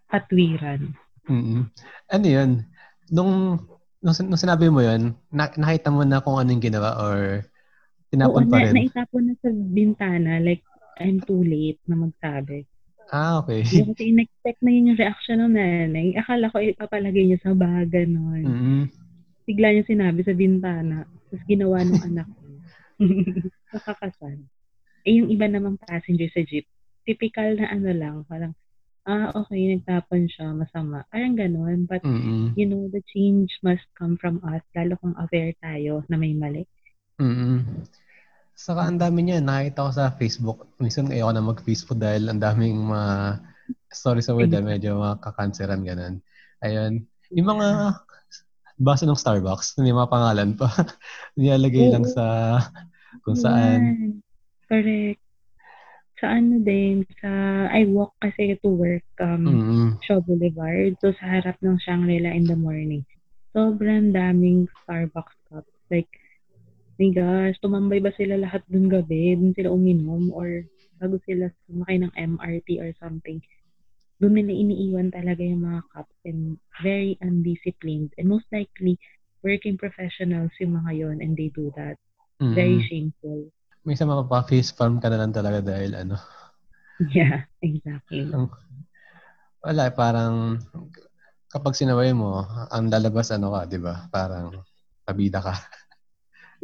[0.09, 0.95] katwiran.
[1.27, 1.67] Mm.
[2.11, 2.51] Ano yun?
[3.11, 3.33] Nung,
[4.05, 8.45] nung, nung sinabi mo yun, na, nakita mo na kung anong ginawa or Oo, tinapon
[8.53, 8.75] pa na, rin?
[8.77, 10.61] naitapon na sa bintana, like,
[11.01, 12.69] I'm too late na magsabi.
[13.11, 13.65] Ah, okay.
[13.65, 16.07] Hindi kasi in-expect na yun yung reaction ng nanay.
[16.21, 18.45] Akala ko ipapalagay niya sa bag, ganon.
[18.45, 18.85] Mm.
[19.49, 21.09] Bigla niya sinabi sa bintana.
[21.29, 22.43] Tapos ginawa ng anak ko.
[23.75, 24.39] Nakakasal.
[25.05, 26.65] Eh, yung iba namang passenger sa jeep,
[27.05, 28.53] typical na ano lang, parang,
[29.05, 31.05] ah, okay, nagtapon siya, masama.
[31.13, 31.85] Parang ganon.
[31.85, 32.57] But, Mm.
[32.57, 36.65] you know, the change must come from us, lalo kung aware tayo na may mali.
[37.21, 37.85] Mm.
[38.55, 40.59] Saka ang dami niya, nakita ko sa Facebook.
[40.79, 43.43] Minsan ayoko na mag-Facebook dahil ang daming mga
[43.95, 46.21] sorry sa word, ah, medyo makakanseran ganun.
[46.63, 47.07] Ayun.
[47.35, 47.99] Yung mga
[48.79, 50.71] basa ng Starbucks, may mga pangalan pa.
[51.39, 52.59] Nilalagay lang sa
[53.23, 53.81] kung saan.
[54.67, 55.24] Correct.
[56.25, 57.29] Sa ano din, sa,
[57.69, 60.01] I walk kasi to work, um, Mm.
[60.09, 60.97] Shaw Boulevard.
[61.05, 63.05] So, sa harap ng Shangri-La in the morning.
[63.53, 65.69] Sobrang daming Starbucks cups.
[65.93, 66.09] Like,
[66.97, 69.37] my gosh, tumambay ba sila lahat dun gabi?
[69.37, 70.33] Dun sila uminom?
[70.33, 70.65] Or
[70.97, 73.45] bago sila sumakay ng MRT or something?
[74.17, 78.17] Doon nila iniiwan talaga yung mga cups and very undisciplined.
[78.17, 78.97] And most likely,
[79.45, 82.01] working professionals yung mga yon and they do that.
[82.41, 82.57] Mm.
[82.57, 83.53] Very shameful.
[83.85, 86.17] Minsan mapapa-face farm ka na lang talaga dahil ano.
[87.13, 88.33] Yeah, exactly.
[89.65, 90.61] Wala, parang
[91.53, 94.09] kapag sinaway mo, ang lalabas ano ka, di ba?
[94.09, 94.65] Parang
[95.05, 95.55] pabida ka.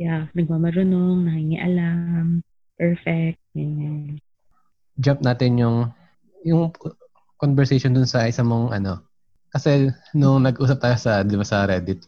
[0.01, 2.41] Yeah, nagmamarunong, nangingialam,
[2.81, 4.17] perfect, ganyan.
[5.01, 5.79] jump natin yung
[6.45, 6.73] yung
[7.41, 9.01] conversation dun sa isa mong ano.
[9.51, 12.07] Kasi nung nag-usap tayo sa, di ba, sa Reddit,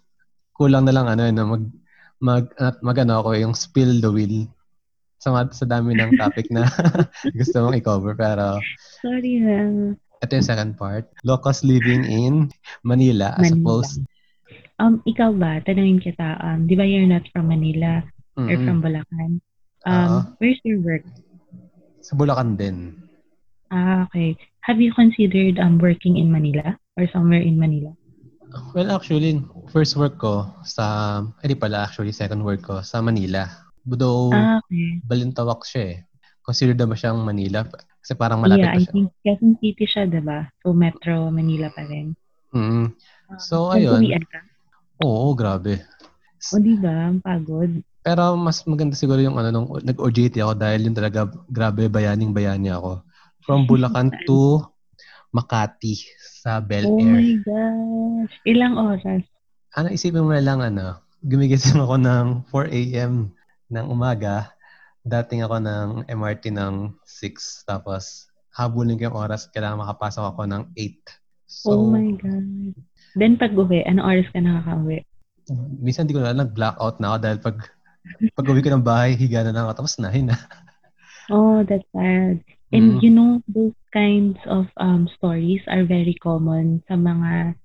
[0.54, 1.64] kulang na lang ano, ano mag,
[2.22, 2.44] mag,
[2.80, 4.46] mag ano ako, yung spill the wheel.
[5.22, 6.66] Sa, sa dami ng topic na
[7.38, 8.18] gusto mong i-cover.
[8.18, 8.58] Pero
[8.98, 9.94] Sorry na.
[10.18, 11.06] ito yung second part.
[11.22, 12.50] Locals living in
[12.82, 13.62] Manila as Manila.
[13.62, 14.02] opposed
[14.82, 18.02] Um, ikaw ba, tanungin kita, um, di ba you're not from Manila
[18.34, 18.66] or Mm-mm.
[18.66, 19.38] from Bulacan?
[19.86, 21.06] Um, where's your work?
[22.02, 22.98] sa Bulacan din.
[23.70, 24.34] Ah, okay.
[24.66, 27.94] Have you considered um working in Manila or somewhere in Manila?
[28.74, 29.38] Well, actually,
[29.72, 33.48] first work ko sa, eh di pala actually, second work ko sa Manila.
[33.82, 35.02] Though, Ah, okay.
[35.02, 35.96] Balintawak siya eh.
[36.42, 37.66] Considered ba siyang Manila?
[38.02, 38.92] Kasi parang malapit yeah, pa I siya.
[38.94, 40.46] think Quezon City siya, di ba?
[40.62, 42.14] So, Metro Manila pa rin.
[42.54, 42.94] Mm.
[43.30, 44.26] Ah, So, nag-uwian ayun.
[44.26, 44.40] ka?
[45.02, 45.82] Oo, grabe.
[46.50, 47.10] O, di ba?
[47.10, 47.70] Ang pagod.
[48.02, 52.74] Pero mas maganda siguro yung ano, nung nag-OJT ako dahil yung talaga grabe bayaning bayani
[52.74, 53.02] ako.
[53.46, 54.62] From Bulacan to
[55.30, 56.02] Makati
[56.42, 57.22] sa Bel Oh Air.
[57.22, 58.34] my gosh.
[58.42, 59.22] Ilang oras?
[59.72, 63.30] Ano, isipin mo na lang, ano, gumigising ako ng 4 a.m.
[63.72, 64.52] ng umaga.
[65.02, 67.64] Dating ako ng MRT ng 6.
[67.66, 69.48] Tapos, habulin ko yung oras.
[69.50, 71.02] Kailangan makapasok ako ng 8.
[71.48, 72.46] So, oh my God.
[73.16, 75.04] Then pag uwi, anong oras ka nakaka-uwi?
[75.82, 77.56] minsan di ko na nag-blackout na ako dahil pag
[78.36, 79.84] pag uwi ko ng bahay, higa na lang ako.
[79.84, 80.36] Tapos nahin na.
[81.30, 82.44] Oh, that's sad.
[82.72, 83.02] And Mm.
[83.02, 87.56] you know, those kinds of um stories are very common sa mga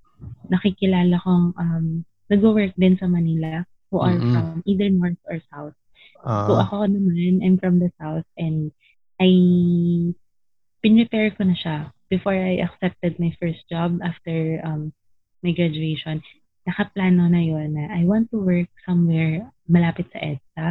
[0.51, 1.85] nakikilala kong um
[2.31, 4.33] nag-work din sa Manila who are Mm-mm.
[4.33, 5.75] from either north or south.
[6.23, 8.73] So Ah, ako naman, I'm from the south and
[9.17, 9.29] I
[10.81, 14.93] pinrepare ko na siya before I accepted my first job after um
[15.41, 16.21] my graduation.
[16.67, 20.67] Nakaplano na yon na I want to work somewhere malapit sa EDSA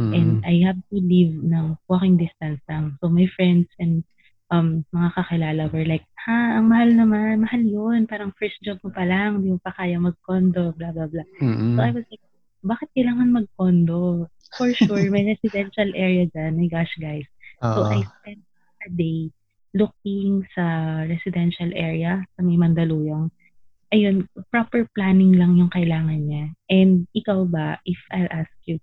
[0.00, 3.00] mm, and I have to leave ng walking distance lang.
[3.00, 4.04] So my friends and
[4.48, 8.08] um mga kakilala were like, ha, ang mahal naman, mahal yun.
[8.08, 11.26] Parang first job mo pa lang, hindi mo pa kaya mag-condo, blah, blah, blah.
[11.40, 11.76] Mm-mm.
[11.76, 12.24] So I was like,
[12.64, 14.28] bakit kailangan mag-condo?
[14.56, 16.56] For sure, may residential area dyan.
[16.56, 17.28] My gosh, guys.
[17.60, 17.90] So Oo.
[17.90, 18.42] I spent
[18.86, 19.28] a day
[19.76, 20.64] looking sa
[21.04, 23.28] residential area sa may Mandaluyong.
[23.92, 26.52] Ayun, proper planning lang yung kailangan niya.
[26.68, 28.80] And ikaw ba, if I'll ask you,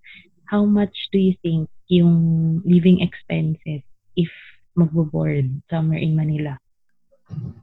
[0.49, 3.85] how much do you think yung living expenses
[4.17, 4.29] if
[4.73, 6.57] magbo-board somewhere in Manila?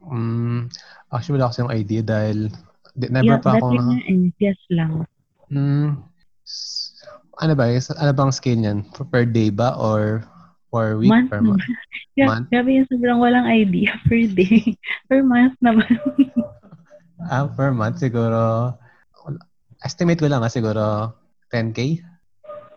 [0.07, 0.71] Mm,
[1.11, 2.51] actually, wala kasi yung idea dahil
[2.95, 4.31] never yeah, pa ako that na...
[4.39, 5.07] guess lang.
[5.51, 6.03] Mm,
[7.39, 7.69] ano ba?
[7.71, 8.79] Ano bang scale niyan?
[9.09, 10.25] Per, day ba or
[10.69, 11.09] per week?
[11.09, 11.63] Month per month?
[12.17, 12.47] Gra- Month?
[12.51, 14.77] Grabe yung sobrang walang idea per day.
[15.09, 15.89] per month naman.
[17.23, 18.75] Ah, per month siguro...
[19.79, 21.15] Estimate ko lang ah, siguro
[21.47, 22.03] 10k?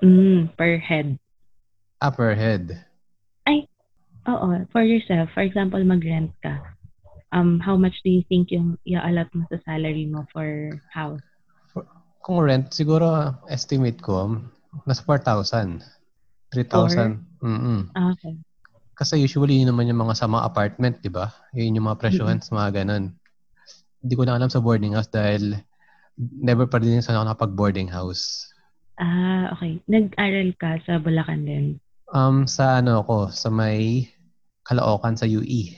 [0.06, 1.18] mm, per head.
[1.98, 2.86] Ah, per head.
[4.26, 5.30] Oo, for yourself.
[5.34, 6.58] For example, mag-rent ka.
[7.30, 11.22] Um, how much do you think yung i-allot mo sa salary mo for house?
[12.26, 14.42] Kung rent, siguro estimate ko,
[14.82, 15.78] nasa 4,000.
[16.50, 17.22] 3,000.
[17.38, 17.94] Mm-mm.
[17.94, 18.34] Ah, okay.
[18.98, 21.30] Kasi usually yun naman yung mga sa mga apartment, di ba?
[21.54, 23.14] Yun yung mga presyohan sa mga ganun.
[24.02, 25.54] Hindi ko na alam sa boarding house dahil
[26.18, 28.50] never pa rin sa ako nakapag-boarding house.
[28.98, 29.78] Ah, okay.
[29.86, 31.78] Nag-aral ka sa Bulacan din.
[32.10, 34.10] Um, sa ano ko, sa may
[34.66, 35.30] Caloocan sa.
[35.30, 35.76] UE.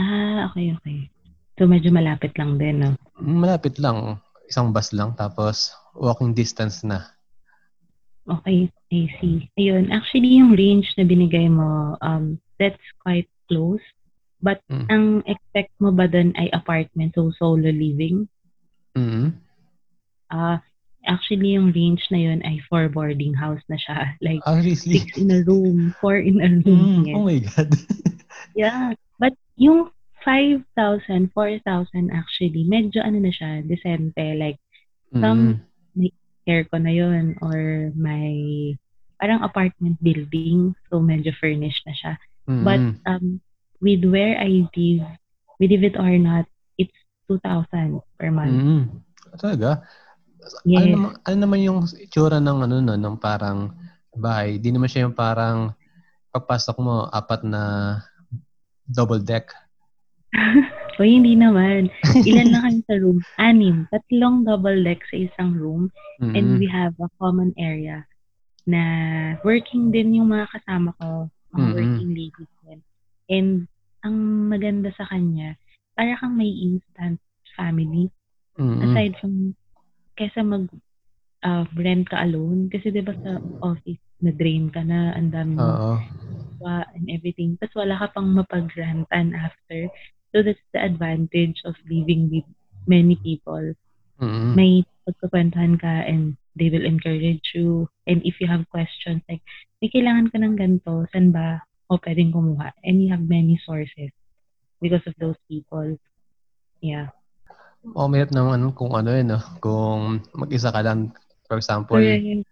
[0.00, 1.12] Ah, okay, okay.
[1.60, 2.96] So, medyo malapit lang din, no?
[3.20, 4.16] Malapit lang.
[4.52, 7.08] Isang bus lang, tapos walking distance na.
[8.28, 9.48] Okay, I see.
[9.56, 13.80] Ayun, actually, yung range na binigay mo, um, that's quite close.
[14.44, 14.86] But, Mm.
[14.92, 18.28] ang expect mo ba dun ay apartment, so solo living?
[18.92, 19.40] mm
[20.28, 20.60] Ah,
[21.08, 24.12] actually, yung range na yun ay four boarding house na siya.
[24.20, 24.76] Like, Ah, really?
[24.76, 26.92] six in a room, four in a room.
[26.92, 27.16] Mm, yes.
[27.16, 27.70] oh my God.
[28.52, 28.92] Yeah.
[29.16, 29.88] But yung
[30.22, 34.34] 5,000, 4,000 actually, medyo ano na siya, decente.
[34.38, 34.58] Like,
[35.12, 35.60] Some-
[35.92, 36.08] Mm.
[36.48, 38.72] aircon na yun or may
[39.20, 40.74] parang apartment building.
[40.90, 42.12] So, medyo furnished na siya.
[42.48, 42.64] Mm.
[42.66, 43.38] But, um,
[43.78, 45.04] with where I live,
[45.62, 46.96] believe it or not, it's
[47.30, 48.56] 2,000 per month.
[48.58, 48.84] Mm.
[49.38, 49.86] Talaga?
[50.66, 50.82] Yes.
[50.82, 53.70] Ano, naman, ano naman yung itsura ng ano no, ng parang
[54.10, 54.58] bahay?
[54.58, 55.70] Di naman siya yung parang
[56.34, 57.62] pagpasok mo apat na
[58.82, 59.54] double deck.
[61.00, 61.88] So, hindi naman.
[62.28, 63.18] Ilan lang kayo sa room?
[63.40, 63.88] Anim.
[63.88, 65.88] Tatlong double deck sa isang room.
[66.20, 66.32] Mm.
[66.36, 68.04] And we have a common area
[68.68, 68.82] na
[69.40, 71.76] working din yung mga kasama ko, mga Mm-mm.
[71.80, 72.80] working ladies din.
[73.32, 73.48] And
[74.04, 74.16] ang
[74.52, 75.56] maganda sa kanya,
[75.96, 77.16] para kang may instant
[77.56, 78.12] family.
[78.60, 78.84] Mm.
[78.84, 79.56] Aside from,
[80.20, 80.68] kesa mag
[81.40, 82.68] uh, rent ka alone.
[82.68, 85.96] Kasi di ba sa office, na-drain ka na, ang dami mo
[86.68, 87.58] and everything.
[87.58, 89.90] Tapos wala ka pang mapag-rantan after.
[90.32, 92.48] So that's the advantage of living with
[92.88, 93.76] many people.
[94.18, 94.56] Mm.
[94.56, 94.72] May
[95.04, 97.88] pagkakwentuhan ka and they will encourage you.
[98.08, 99.44] And if you have questions like,
[99.80, 101.60] may kailangan ka ng ganito, saan ba
[101.92, 102.72] o pwedeng kumuha?
[102.86, 104.12] And you have many sources
[104.80, 105.98] because of those people.
[106.80, 107.12] Yeah.
[107.82, 109.40] O, mahirap naman kung ano yun, no?
[109.58, 111.12] Kung mag-isa ka lang,
[111.50, 111.98] for example.
[111.98, 112.46] Yun.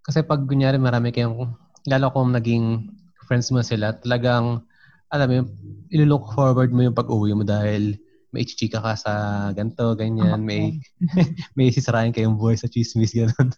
[0.00, 1.52] Kasi pag kunyari marami kayong,
[1.86, 2.88] lalo kung naging
[3.28, 4.64] friends mo sila, talagang,
[5.10, 5.46] alam mo, yun,
[5.90, 7.94] ililook forward mo yung pag-uwi mo dahil
[8.34, 9.12] may chichika ka sa
[9.54, 10.76] ganto, ganyan, may
[11.56, 13.50] may sisirain kayong buhay sa chismis, gano'n.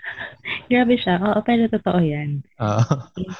[0.70, 1.18] Grabe siya.
[1.20, 2.44] Oo, pero totoo yan.
[2.60, 2.84] Oo.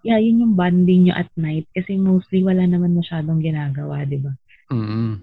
[0.00, 4.32] Yeah, yun yung bonding nyo at night kasi mostly wala naman masyadong ginagawa, di ba?
[4.72, 5.20] mm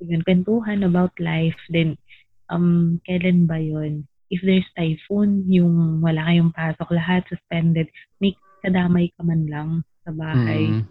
[0.00, 1.60] Yun, kwentuhan about life.
[1.68, 2.00] Then,
[2.48, 4.08] um, kailan ba yun?
[4.32, 8.32] If there's typhoon, yung wala kayong pasok, lahat suspended, may
[8.64, 9.70] kadamay ka man lang
[10.04, 10.70] sa bahay.
[10.70, 10.84] mm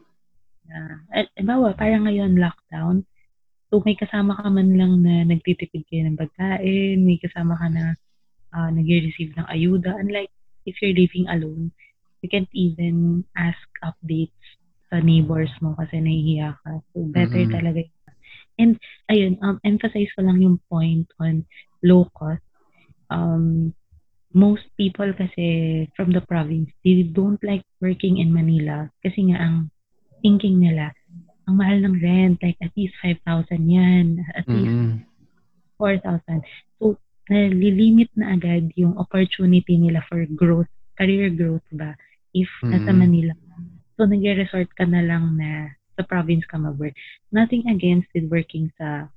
[0.64, 3.04] Na, eh, bawa, parang ngayon lockdown,
[3.68, 8.00] so may kasama ka man lang na nagtitipid kayo ng pagkain, may kasama ka na
[8.56, 10.00] uh, nag-receive ng ayuda.
[10.00, 10.32] Unlike
[10.64, 11.76] if you're living alone,
[12.24, 14.40] you can't even ask updates
[14.88, 16.80] sa neighbors mo kasi nahihiya ka.
[16.96, 17.52] So, better Mhm.
[17.52, 17.80] talaga.
[17.84, 17.92] yun.
[18.56, 18.74] And,
[19.10, 21.44] ayun, um, emphasize ko lang yung point on
[21.84, 22.46] low cost.
[23.12, 23.74] Um,
[24.34, 29.70] most people kasi from the province, they don't like working in Manila kasi nga ang
[30.26, 30.90] thinking nila,
[31.46, 33.22] ang mahal ng rent, like at least 5,000
[33.70, 35.06] yan, at least mm
[35.84, 36.46] 4,000.
[36.80, 36.96] So,
[37.28, 41.98] nalilimit na agad yung opportunity nila for growth, career growth ba,
[42.32, 43.00] if nasa Mm.
[43.04, 43.34] Manila.
[44.00, 46.96] So, nag-resort ka na lang na sa province ka mag-work.
[47.36, 49.12] Nothing against with working sa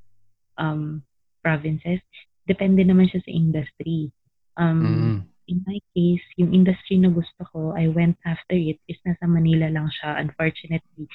[0.61, 1.07] um,
[1.41, 2.03] provinces.
[2.45, 4.13] Depende naman siya sa industry.
[4.57, 8.99] Um, mm in my case, yung industry na gusto ko, I went after it, is
[9.07, 11.07] nasa Manila lang siya, unfortunately.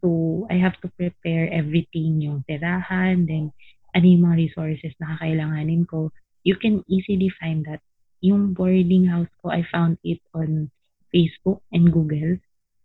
[0.00, 3.56] So, So, I have to prepare everything, yung tirahan, then
[3.96, 6.12] ano yung mga resources na kakailanganin ko.
[6.44, 7.80] You can easily find that.
[8.20, 10.68] Yung boarding house ko, I found it on
[11.08, 12.36] Facebook and Google.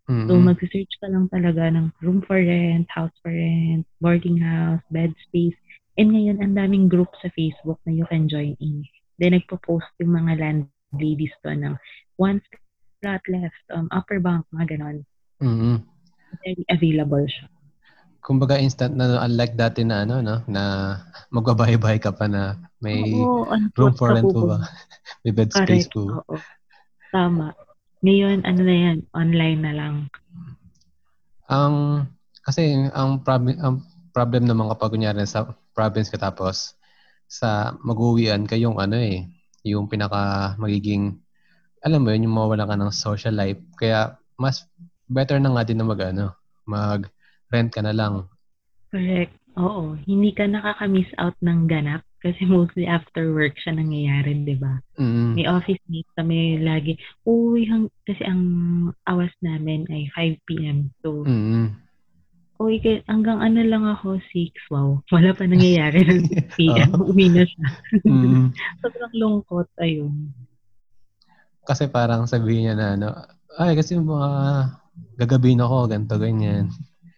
[0.07, 0.31] Mm-hmm.
[0.31, 5.11] So, mag-search ka lang talaga ng room for rent, house for rent, boarding house, bed
[5.27, 5.59] space.
[5.99, 8.87] And ngayon, ang daming group sa Facebook na you can join in.
[9.19, 11.75] Then, nagpo-post yung mga landladies to ng
[12.15, 12.39] one
[13.03, 14.97] flat left, um, upper bunk, mga ganon.
[15.43, 15.75] mm-hmm.
[16.43, 17.47] Very available siya.
[18.19, 20.93] Kumbaga instant na unlike dati na ano no na
[21.31, 23.47] magbabahay-bahay ka pa na may Oo,
[23.79, 24.59] room for rent po ba?
[25.23, 25.95] may bed space Correct.
[25.95, 26.19] po.
[26.27, 26.35] Oo.
[27.09, 27.55] Tama.
[28.05, 29.95] Ngayon, ano na yan, online na lang.
[31.49, 32.05] Ang
[32.45, 33.75] kasi ang problem ang
[34.13, 36.77] problem naman kapag kunyari sa province ka tapos
[37.29, 39.29] sa mag-uwian kayong ano eh,
[39.61, 41.21] yung pinaka magiging
[41.79, 43.59] alam mo yun, yung mawala ka ng social life.
[43.79, 44.67] Kaya mas
[45.07, 46.35] better na nga din na mag ano,
[46.67, 47.07] mag
[47.47, 48.27] rent ka na lang.
[48.91, 49.31] Correct.
[49.55, 49.95] Oo.
[50.03, 54.79] Hindi ka nakaka-miss out ng ganap kasi mostly after work siya nangyayari, di ba?
[54.99, 55.39] Mm.
[55.39, 56.99] May office mates kami lagi.
[57.23, 58.43] Uy, hang, kasi ang
[59.07, 60.91] awas namin ay 5 p.m.
[60.99, 61.79] So, Mm.
[62.59, 64.67] Uy, hanggang ano lang ako, 6.
[64.69, 64.99] Wow.
[65.15, 66.91] Wala pa nangyayari ng 6 p.m.
[66.99, 67.67] Uwi na siya.
[68.03, 68.51] Mm.
[68.83, 69.67] Sobrang lungkot.
[69.79, 70.35] Ayun.
[71.63, 73.07] Kasi parang sabihin niya na ano,
[73.57, 74.29] ay kasi mga
[75.15, 76.67] gagabihin ako, ganito, ganyan.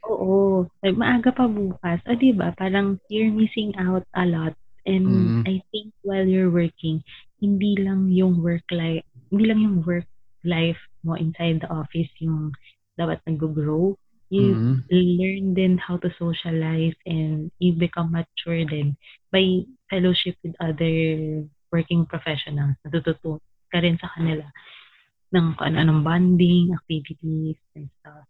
[0.05, 0.69] Oo.
[0.85, 1.97] Like, maaga pa bukas.
[2.05, 2.53] O, di ba?
[2.53, 4.53] Parang you're missing out a lot.
[4.85, 5.41] And Mm.
[5.45, 7.05] I think while you're working,
[7.37, 10.09] hindi lang yung work life, hindi lang yung work
[10.41, 12.53] life mo inside the office yung
[12.97, 13.93] dapat nag-grow.
[14.31, 14.87] You Mm.
[14.87, 18.95] learn then how to socialize and you become mature then
[19.27, 22.79] by fellowship with other working professionals.
[22.87, 23.43] Natututo
[23.75, 24.47] ka rin sa kanila
[25.35, 28.23] ng kung ano-anong bonding, activities, and stuff.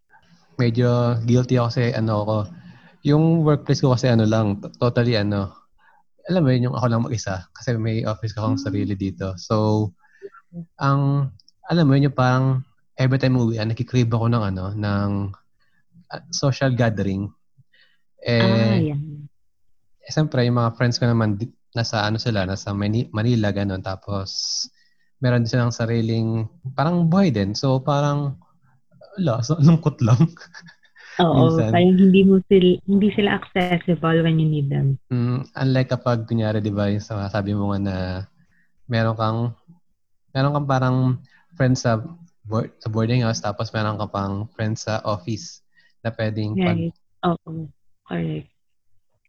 [0.58, 2.38] Medyo guilty ako kasi ano ako,
[3.06, 5.54] yung workplace ko kasi ano lang, totally ano,
[6.30, 7.46] alam mo yun, yung ako lang mag-isa.
[7.54, 9.34] Kasi may office ko akong sarili dito.
[9.42, 9.90] So,
[10.78, 11.34] ang,
[11.66, 12.62] alam mo yun, yung parang
[12.98, 15.10] every time uwi, nakikrib ako ng ano, ng
[16.30, 17.32] social gathering.
[18.22, 19.26] ah, Eh, yan.
[20.02, 21.40] eh, siyempre, yung mga friends ko naman,
[21.72, 23.82] nasa ano sila, nasa Mani- Manila, ganun.
[23.82, 24.30] Tapos,
[25.24, 26.46] meron din silang sariling,
[26.76, 27.56] parang buhay din.
[27.56, 28.36] So, parang,
[29.18, 30.20] wala, so, lungkot lang.
[31.22, 31.72] Oo, minsan.
[31.72, 34.98] parang hindi mo sila, hindi sila accessible when you need them.
[35.10, 37.96] Mm, unlike kapag, kunyari, di ba, yung sa- sabi mo nga na,
[38.90, 39.40] meron kang,
[40.36, 40.98] meron kang parang
[41.56, 42.02] friends sa,
[42.46, 45.61] board, sa boarding house, tapos meron ka pang friends sa office
[46.02, 46.96] na pwedeng pag, Right.
[47.22, 47.70] Oo,
[48.10, 48.50] correct.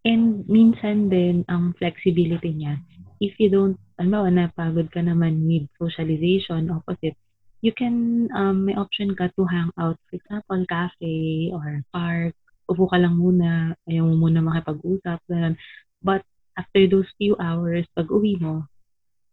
[0.02, 2.80] And minsan din, ang flexibility niya,
[3.22, 7.14] if you don't, ano, napagod ka naman with socialization, opposite,
[7.62, 12.34] you can, um, may option ka to hang out, for example, cafe or park,
[12.66, 15.54] upo ka lang muna, ayaw mo muna makipag-usap, ganun.
[16.02, 16.26] But
[16.58, 18.66] after those few hours, pag uwi mo,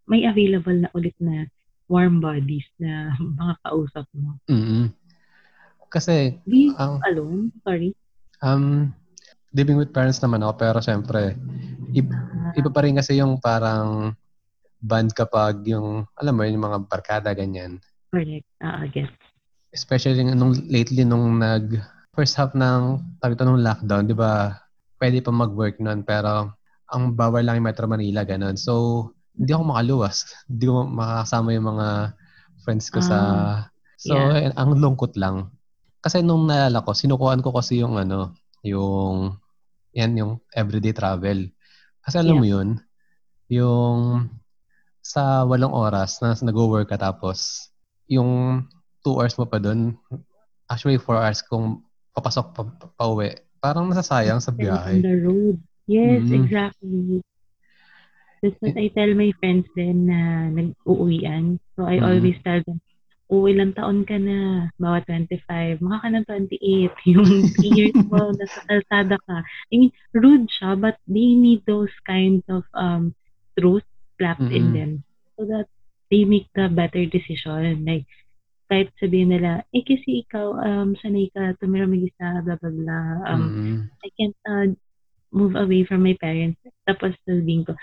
[0.05, 1.49] may available na ulit na
[1.89, 4.37] warm bodies na mga kausap mo.
[4.45, 4.98] mm
[5.89, 7.49] Kasi, you ang, alone?
[7.65, 7.91] Sorry.
[8.39, 8.93] um,
[9.51, 11.33] living with parents naman ako, pero syempre,
[11.91, 12.13] iba,
[12.53, 14.13] iba pa rin kasi yung parang
[14.79, 17.81] band kapag yung, alam mo yun, yung mga barkada, ganyan.
[18.13, 18.45] Correct.
[18.61, 19.09] Ah, uh, guess.
[19.69, 21.77] Especially nung lately nung nag
[22.17, 24.57] first half ng ito nung lockdown, 'di ba?
[24.97, 26.57] Pwede pa mag-work noon pero
[26.89, 28.57] ang bawal lang yung Metro Manila ganun.
[28.57, 29.05] So,
[29.37, 30.25] hindi ako makaluwas.
[30.49, 31.87] Hindi ko makakasama yung mga
[32.65, 33.57] friends ko sa Ah,
[33.99, 34.55] So, yeah.
[34.55, 35.51] ang lungkot lang.
[35.99, 38.31] Kasi nung naalala ko, sinukuan ko kasi yung ano,
[38.63, 39.35] yung
[39.91, 41.49] yan yung everyday travel.
[42.03, 42.41] Kasi alam Yeah.
[42.41, 42.69] mo yun,
[43.51, 43.97] yung
[45.03, 47.69] sa walong oras na nag-work ka tapos
[48.05, 48.63] yung
[49.01, 49.97] two hours mo pa dun,
[50.69, 51.81] actually four hours kung
[52.13, 55.01] papasok pa, pa, pa uwi, parang nasasayang sa on biyahe.
[55.01, 55.57] the road.
[55.89, 56.45] Yes, Mm.
[56.45, 57.21] exactly.
[58.39, 61.59] That's what I tell my friends din na nag-uuwian.
[61.75, 62.05] So, I Mm.
[62.07, 62.79] always tell them,
[63.29, 64.69] oh, ilang taon ka na?
[64.81, 65.81] Bawat 25.
[65.81, 66.93] Maka ka ng 28.
[67.13, 67.29] Yung
[67.61, 69.37] years mo, nasa kalsada ka.
[69.71, 73.13] I mean, rude siya, but they need those kinds of um
[73.57, 73.85] truth
[74.17, 74.73] slapped in Mm-mm.
[74.73, 74.91] them
[75.37, 75.67] so that
[76.11, 77.85] they make the better decision.
[77.85, 78.05] Like,
[78.69, 83.07] kahit sabihin nila, eh kasi ikaw, um, sanay ka, tumira mag-isa, blah, blah, blah.
[83.25, 83.89] Um, Mm.
[84.05, 84.67] I can't uh,
[85.33, 86.61] move away from my parents.
[86.85, 87.73] Tapos sabihin ko,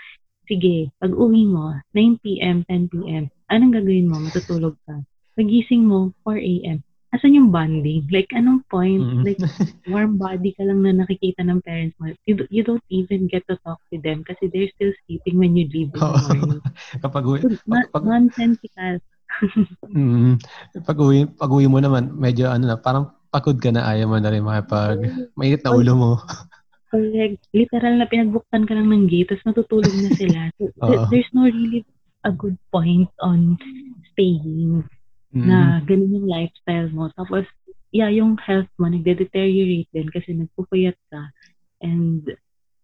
[0.47, 4.17] sige, pag uwi mo, 9 p.m., 10 p.m., anong gagawin mo?
[4.23, 5.03] Matutulog ka.
[5.37, 6.81] Pagising mo, 4 a.m.
[7.13, 8.03] Asan yung bonding?
[8.11, 8.99] Like, anong point?
[8.99, 9.23] Mm.
[9.23, 9.39] Like,
[9.87, 12.11] warm body ka lang na nakikita ng parents mo.
[12.27, 15.69] You, you don't even get to talk to them kasi they're still sleeping when you
[15.71, 16.59] leave in the morning.
[17.05, 18.99] Kapag uwi, So, na- pag- nonsensical.
[19.93, 20.41] mm,
[20.83, 24.17] pag uwi, pag uwi mo naman, medyo ano na, parang pagod ka na, ayaw mo
[24.19, 24.99] na rin makipag,
[25.37, 26.11] mainit na ulo mo.
[26.91, 27.39] Correct.
[27.51, 30.39] Literal na pinagbuktan ka lang ng gate, tapos natutulog na sila.
[30.57, 31.07] So, Oo.
[31.11, 31.85] there's no really
[32.25, 33.55] a good point on
[34.15, 34.83] staying
[35.37, 35.45] Mm.
[35.45, 37.13] na ganun yung lifestyle mo.
[37.13, 37.45] Tapos,
[37.93, 41.29] yeah, yung health mo, nagde-deteriorate din kasi nagpupuyat ka
[41.85, 42.25] and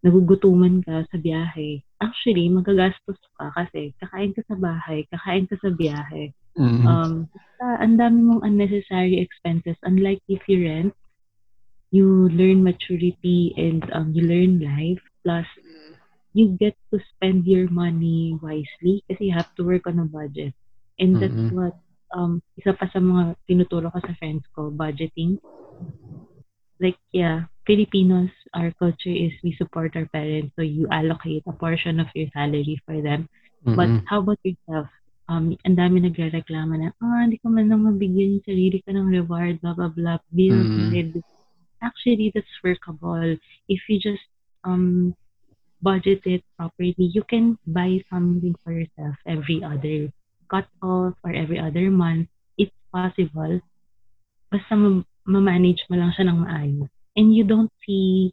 [0.06, 1.82] nagugutuman ka sa biyahe.
[1.98, 6.36] Actually, magagastos ka kasi kakain ka sa bahay, kakain ka sa biyahe.
[6.60, 6.86] Mm.
[6.86, 9.80] Um, basta, ang dami mong unnecessary expenses.
[9.82, 10.94] Unlike if you rent,
[11.90, 15.02] you learn maturity and um, you learn life.
[15.24, 15.48] Plus,
[16.34, 20.54] you get to spend your money wisely kasi you have to work on a budget.
[21.00, 21.56] And that's Mm-mm.
[21.56, 21.74] what,
[22.14, 25.38] um, isa pa sa mga tinuturo ko sa friends ko, budgeting.
[26.80, 32.00] Like, yeah, Filipinos, our culture is we support our parents, so you allocate a portion
[32.00, 33.30] of your salary for them.
[33.64, 34.04] But Mm-mm.
[34.10, 34.88] how about yourself?
[35.30, 39.08] Um, ang dami nagre-reklamo na, ah, hindi ko man lang mabigyan yung sarili ka ng
[39.08, 40.92] reward, blah, blah, blah, bills, Mm.
[40.92, 41.24] mm
[41.84, 43.36] Actually, that's workable.
[43.68, 44.24] If you just
[44.64, 45.16] um
[45.84, 50.08] budget it properly, you can buy something for yourself every other
[50.54, 52.30] cut off or every other month.
[52.62, 53.58] It's possible.
[54.54, 56.94] Basta ma- ma-manage mo lang siya ng maayos.
[57.18, 58.30] And you don't see,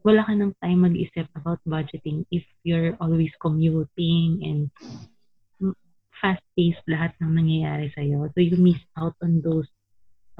[0.00, 4.60] wala ka ng time mag-isip about budgeting if you're always commuting and
[6.18, 8.32] fast-paced lahat ng nangyayari sa'yo.
[8.32, 9.68] So you miss out on those,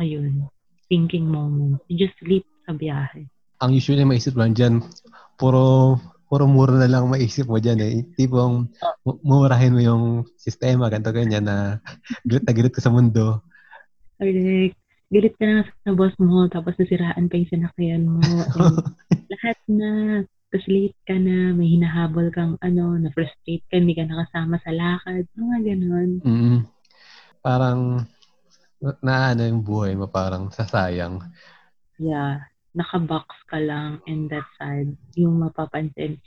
[0.01, 0.49] ayun,
[0.89, 1.85] thinking moments.
[1.93, 3.29] You just sleep sa biyahe.
[3.61, 4.83] Ang usually maisip lang dyan,
[5.39, 5.99] puro
[6.29, 8.05] puro mura na lang maisip mo dyan eh.
[8.14, 8.68] Tipong
[9.03, 10.05] mu- murahin mo yung
[10.37, 11.81] sistema, ganito ganyan na
[12.29, 13.41] galit na galit ka sa mundo.
[14.20, 14.76] Correct.
[15.09, 18.20] Galit ka na sa boss mo, tapos nasiraan pa yung sinakyan mo.
[19.33, 20.22] Lahat na.
[20.49, 25.29] Tapos late ka na, may hinahabol kang ano, na-frustrate ka, hindi ka nakasama sa lakad.
[25.37, 26.11] Mga ganon.
[26.24, 26.59] mm
[27.45, 28.05] Parang
[28.81, 31.20] na, na ano yung buhay mo, parang sasayang.
[32.01, 32.49] Yeah.
[32.79, 34.95] Nakabox ka lang and that's sad.
[35.18, 36.22] Yung mapapansin,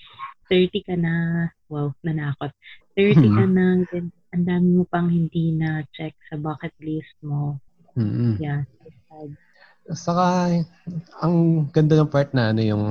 [0.52, 2.52] 30 ka na, wow, nanakot.
[3.00, 7.56] 30 ka na, then ang dami mo pang hindi na check sa bucket list mo.
[7.96, 9.32] mm Yeah, that's sad.
[9.92, 10.26] Saka,
[11.24, 11.36] ang
[11.72, 12.84] ganda ng part na ano yung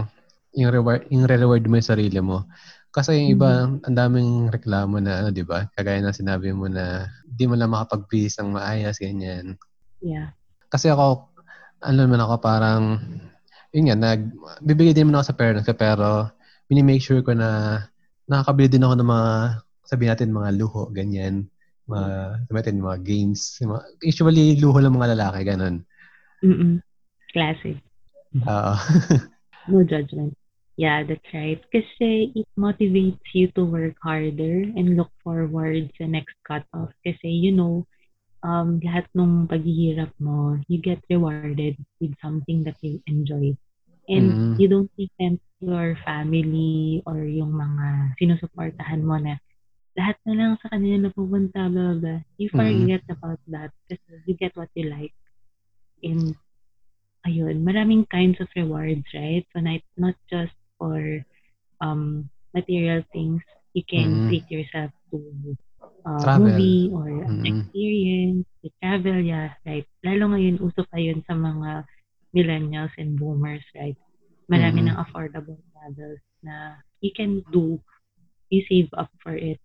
[0.57, 2.49] yung reward, yung reward mo yung sarili mo.
[2.91, 5.71] Kasi yung iba, ang daming reklamo na ano, di ba?
[5.79, 9.55] Kagaya ng sinabi mo na di mo lang makapag-base ng maayos, ganyan.
[10.03, 10.35] Yeah.
[10.67, 11.31] Kasi ako,
[11.87, 12.99] ano naman ako parang,
[13.71, 14.21] yun nga, nag,
[14.63, 16.31] bibigay din naman ako sa parents ko, pero
[16.71, 17.81] minimake sure ko na
[18.31, 19.31] nakakabili din ako ng mga,
[19.87, 21.47] sabihin natin, mga luho, ganyan.
[21.91, 22.09] Mga,
[22.47, 23.41] sabihin natin, mga games.
[23.59, 25.83] Mga, usually, luho lang mga lalaki, ganun.
[26.43, 26.79] Mm-mm.
[27.35, 27.79] Classic.
[28.47, 28.75] Oo.
[29.69, 30.35] No judgment.
[30.79, 31.61] Yeah, that's right.
[31.69, 36.95] Kasi it motivates you to work harder and look forward sa next cut-off.
[37.05, 37.85] Kasi, you know,
[38.45, 43.47] um, lahat ng paghihirap mo, you get rewarded with something that you enjoy.
[44.09, 49.39] And you don't tempt your family or yung mga sinusuportahan mo na
[49.99, 52.21] lahat na lang sa kanila napupunta, blah, blah, blah.
[52.39, 52.91] You Mm.
[52.91, 55.13] forget about that kasi you get what you like.
[56.03, 56.35] And
[57.27, 59.45] ayun, maraming kinds of rewards, right?
[59.53, 61.23] So not, not just for
[61.81, 63.43] um, material things.
[63.75, 64.29] You can Mm.
[64.29, 65.19] treat yourself to
[66.05, 66.51] uh, Travel.
[66.51, 67.47] movie or an Mm.
[67.47, 69.87] experience, to travel, yeah, right.
[70.05, 71.85] Lalo ngayon, uso pa yun sa mga
[72.37, 73.97] millennials and boomers, right?
[74.51, 74.87] Marami Mm.
[74.91, 77.79] ng affordable travels na you can do.
[78.51, 79.63] You save up for it.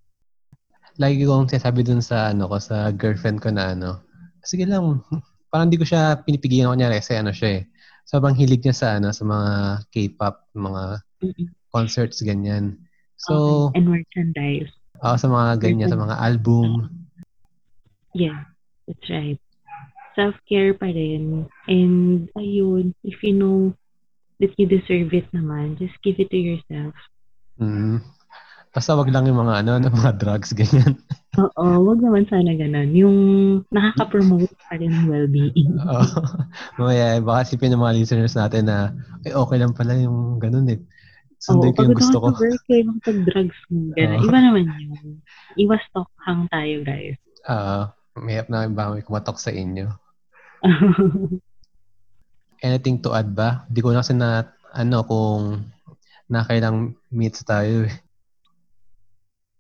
[1.02, 4.00] Lagi kong sinasabi dun sa, ano ko, sa girlfriend ko na, ano,
[4.46, 5.02] sige lang,
[5.52, 7.62] parang di ko siya pinipigilan ko niya kasi ano siya eh.
[8.06, 9.52] Sobrang hilig niya sa, ano, sa mga
[9.90, 10.84] K-pop, mga
[11.74, 12.80] concerts, ganyan.
[13.18, 13.34] So,
[13.74, 13.82] Okay.
[13.82, 14.72] And merchandise.
[15.06, 16.90] Ako sa mga ganyan, sa mga album.
[18.16, 18.48] Yeah,
[18.88, 19.40] that's right.
[20.16, 21.46] Self-care pa rin.
[21.68, 23.76] And ayun, if you know
[24.40, 26.96] that you deserve it naman, just give it to yourself.
[27.60, 28.00] Mm.
[28.76, 31.00] Basta wag lang yung mga ano, ng mga drugs, ganyan.
[31.40, 32.92] Oo, wag naman sana ganun.
[32.92, 33.18] Yung
[33.72, 35.80] nakaka-promote pa rin ng well-being.
[35.88, 36.04] Oo.
[36.80, 38.92] Mamaya, baka sipin ng mga listeners natin na,
[39.24, 40.80] ay, okay lang pala yung ganun eh.
[41.46, 42.28] Sundan ko yung gusto ko.
[42.34, 43.94] sa work eh, makapag-drugs mo.
[43.94, 44.18] Ganun.
[44.18, 44.26] Oo.
[44.26, 45.22] Iba naman yun.
[45.62, 47.22] Iwas stock hang tayo, guys.
[47.46, 49.86] Ah, mahirap na ba may kumatok sa inyo.
[52.66, 53.70] Anything to add ba?
[53.70, 55.70] Di ko na kasi na, ano, kung
[56.26, 57.94] nakailang meets tayo eh.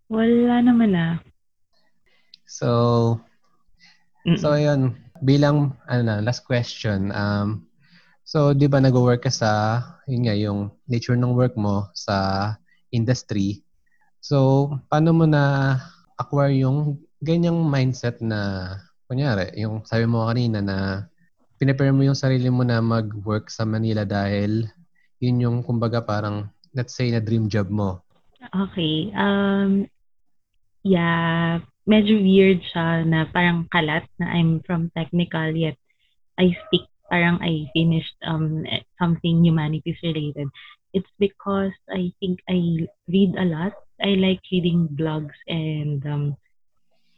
[0.09, 1.21] Wala naman ah.
[2.49, 2.69] So,
[4.25, 4.41] Mm-mm.
[4.41, 7.13] so ayun, bilang, ano na, last question.
[7.13, 7.69] Um,
[8.26, 12.51] so, di ba nag-work ka sa, yun nga, yung nature ng work mo sa
[12.89, 13.61] industry.
[14.19, 15.78] So, paano mo na
[16.17, 18.73] acquire yung ganyang mindset na,
[19.05, 21.05] kunyari, yung sabi mo kanina na
[21.55, 24.67] pinapare mo yung sarili mo na mag-work sa Manila dahil
[25.23, 28.03] yun yung kumbaga parang let's say na dream job mo.
[28.51, 29.09] Okay.
[29.15, 29.88] Um,
[30.84, 35.80] yeah, medyo weird siya na parang kalat na I'm from technical yet
[36.36, 38.66] I speak parang I finished um
[38.99, 40.49] something humanities related.
[40.95, 43.74] It's because I think I read a lot.
[43.99, 46.24] I like reading blogs and um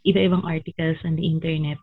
[0.06, 1.78] iba-ibang articles on the internet.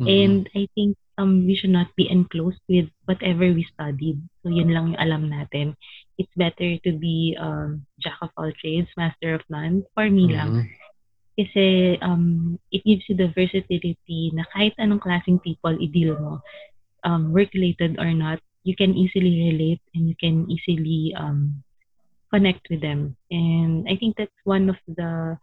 [0.00, 0.08] Mm-hmm.
[0.08, 4.22] And I think um we should not be enclosed with whatever we studied.
[4.42, 5.76] So yun lang yung alam natin.
[6.16, 10.38] It's better to be um jack of all trades, master of none for me mm-hmm.
[10.38, 10.52] lang
[11.40, 16.44] kasi um, it gives you the versatility na kahit anong klaseng people i-deal mo,
[17.04, 21.62] um, work-related or not, you can easily relate and you can easily um,
[22.32, 23.16] connect with them.
[23.30, 25.38] And I think that's one of the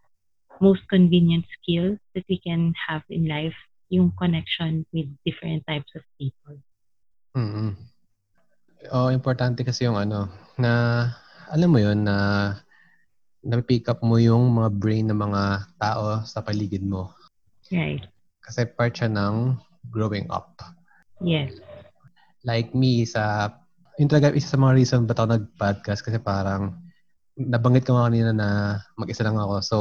[0.61, 3.55] most convenient skills that we can have in life,
[3.89, 6.57] yung connection with different types of people.
[7.37, 7.77] Mm-hmm.
[8.93, 11.05] Oh, importante kasi yung ano, na
[11.51, 12.17] alam mo yon na
[13.47, 15.41] na-pick up mo yung mga brain ng mga
[15.79, 17.13] tao sa paligid mo.
[17.71, 18.03] Right.
[18.43, 19.55] Kasi part siya ng
[19.91, 20.55] growing up.
[21.21, 21.57] Yes.
[22.45, 23.51] Like me, sa,
[23.97, 26.77] yung talaga isa sa mga reason ba't ako nag-podcast kasi parang
[27.37, 28.49] nabanggit ko nga kanina na
[28.97, 29.55] mag-isa lang ako.
[29.61, 29.77] So,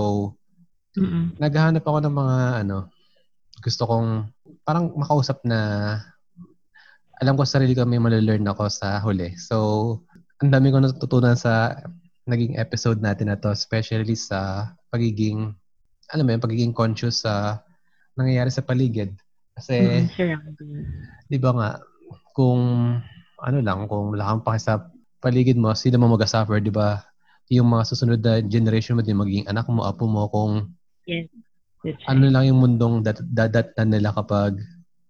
[0.97, 1.37] Mm-mm.
[1.41, 2.89] naghahanap ako ng mga ano,
[3.61, 4.09] gusto kong
[4.65, 5.59] parang makausap na
[7.17, 9.33] alam ko sa sarili ko may malalearn ako sa huli.
[9.41, 9.57] So,
[10.45, 11.73] ang dami ko natutunan sa
[12.29, 15.57] naging episode natin na to, especially sa pagiging,
[16.13, 17.65] alam mo yun, pagiging conscious sa
[18.21, 19.17] nangyayari sa paligid.
[19.57, 20.37] Kasi, mm, sure.
[21.27, 21.71] di ba nga,
[22.37, 22.61] kung
[23.41, 27.01] ano lang, kung wala kang paki sa paligid mo, sino mo mag-suffer, di ba?
[27.49, 30.77] Yung mga susunod na generation mo, din magiging anak mo, apo mo, kung
[31.09, 31.29] yes.
[31.87, 34.59] That's ano lang yung mundong dat, dadat na nila kapag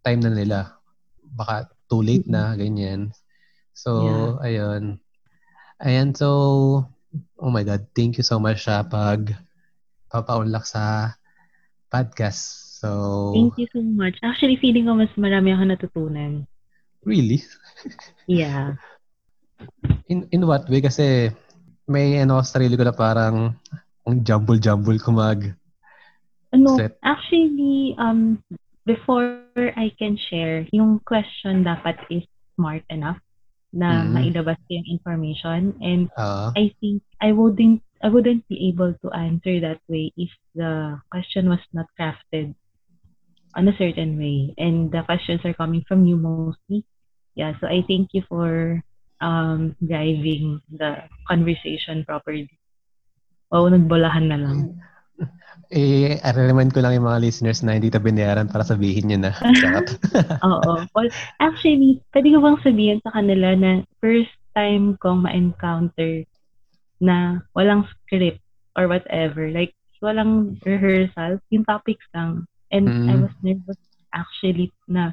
[0.04, 0.76] time na nila.
[1.24, 3.16] Baka too late na, ganyan.
[3.72, 4.44] So, yeah.
[4.44, 5.00] ayun.
[5.80, 6.84] Ayan, so,
[7.36, 9.32] Oh my God, thank you so much sa pag
[10.08, 11.14] papaunlak sa
[11.88, 12.65] podcast.
[12.76, 14.20] So, Thank you so much.
[14.20, 16.44] Actually, feeling ko mas marami ako natutunan.
[17.08, 17.40] Really?
[18.28, 18.76] yeah.
[20.12, 20.84] In in what way?
[20.84, 21.32] Kasi
[21.88, 23.56] may ano sa sarili ko na parang
[24.04, 25.56] ang jumble-jumble ko mag
[26.52, 27.00] ano, set.
[27.00, 28.44] actually, um,
[28.84, 32.28] before I can share, yung question dapat is
[32.60, 33.18] smart enough
[33.72, 34.12] na mm-hmm.
[34.20, 39.08] mailabas ko yung information and uh, I think I wouldn't I wouldn't be able to
[39.16, 42.52] answer that way if the question was not crafted
[43.56, 46.84] on a certain way and the questions are coming from you mostly
[47.34, 48.80] yeah so I thank you for
[49.24, 52.52] um driving the conversation properly
[53.48, 54.58] o nagbolahan na lang
[55.72, 59.32] eh, i-remind ko lang yung mga listeners na hindi ito binayaran para sabihin nyo na.
[60.46, 60.86] Oo.
[60.94, 66.22] Well, actually, pwede ko bang sabihin sa kanila na first time kong ma-encounter
[67.02, 68.42] na walang script
[68.78, 69.50] or whatever.
[69.50, 71.42] Like, walang rehearsal.
[71.50, 72.46] Yung topics lang.
[72.72, 73.10] And mm.
[73.10, 73.80] I was nervous
[74.14, 75.12] actually na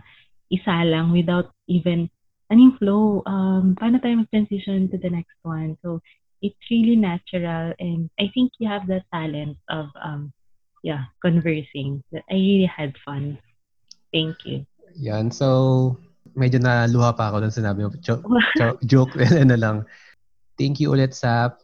[0.49, 2.09] isa lang without even
[2.51, 3.21] anong flow.
[3.25, 5.77] Um, paano tayo mag-transition to the next one?
[5.81, 6.01] So,
[6.43, 10.35] it's really natural and I think you have the talent of um
[10.83, 12.03] yeah, conversing.
[12.13, 13.39] I really had fun.
[14.11, 14.67] Thank you.
[14.99, 15.31] Yan.
[15.31, 15.97] So,
[16.35, 17.89] medyo naluha pa ako nung sinabi mo.
[18.03, 18.21] Jo-
[18.59, 19.87] jo- joke na lang.
[20.59, 21.55] Thank you ulit sa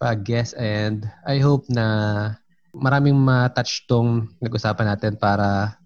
[0.00, 2.38] pag-guest and I hope na
[2.74, 5.78] maraming ma-touch tong nag-usapan natin para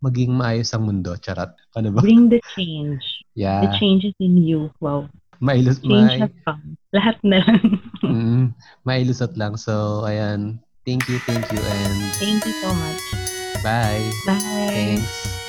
[0.00, 1.12] maging maayos ang mundo.
[1.20, 1.52] Charot.
[1.76, 2.00] Ano ba?
[2.00, 3.04] Bring the change.
[3.36, 3.64] Yeah.
[3.64, 4.72] The change is in you.
[4.80, 5.08] Wow.
[5.40, 5.84] Mailusot.
[5.84, 6.44] Change may...
[6.44, 6.76] fun.
[6.92, 7.60] Lahat na lang.
[8.04, 8.44] mm,
[8.84, 9.56] mailusot lang.
[9.56, 10.60] So, ayan.
[10.88, 11.98] Thank you, thank you, and...
[12.16, 13.02] Thank you so much.
[13.60, 14.00] Bye.
[14.24, 14.72] Bye.
[14.72, 15.39] Thanks.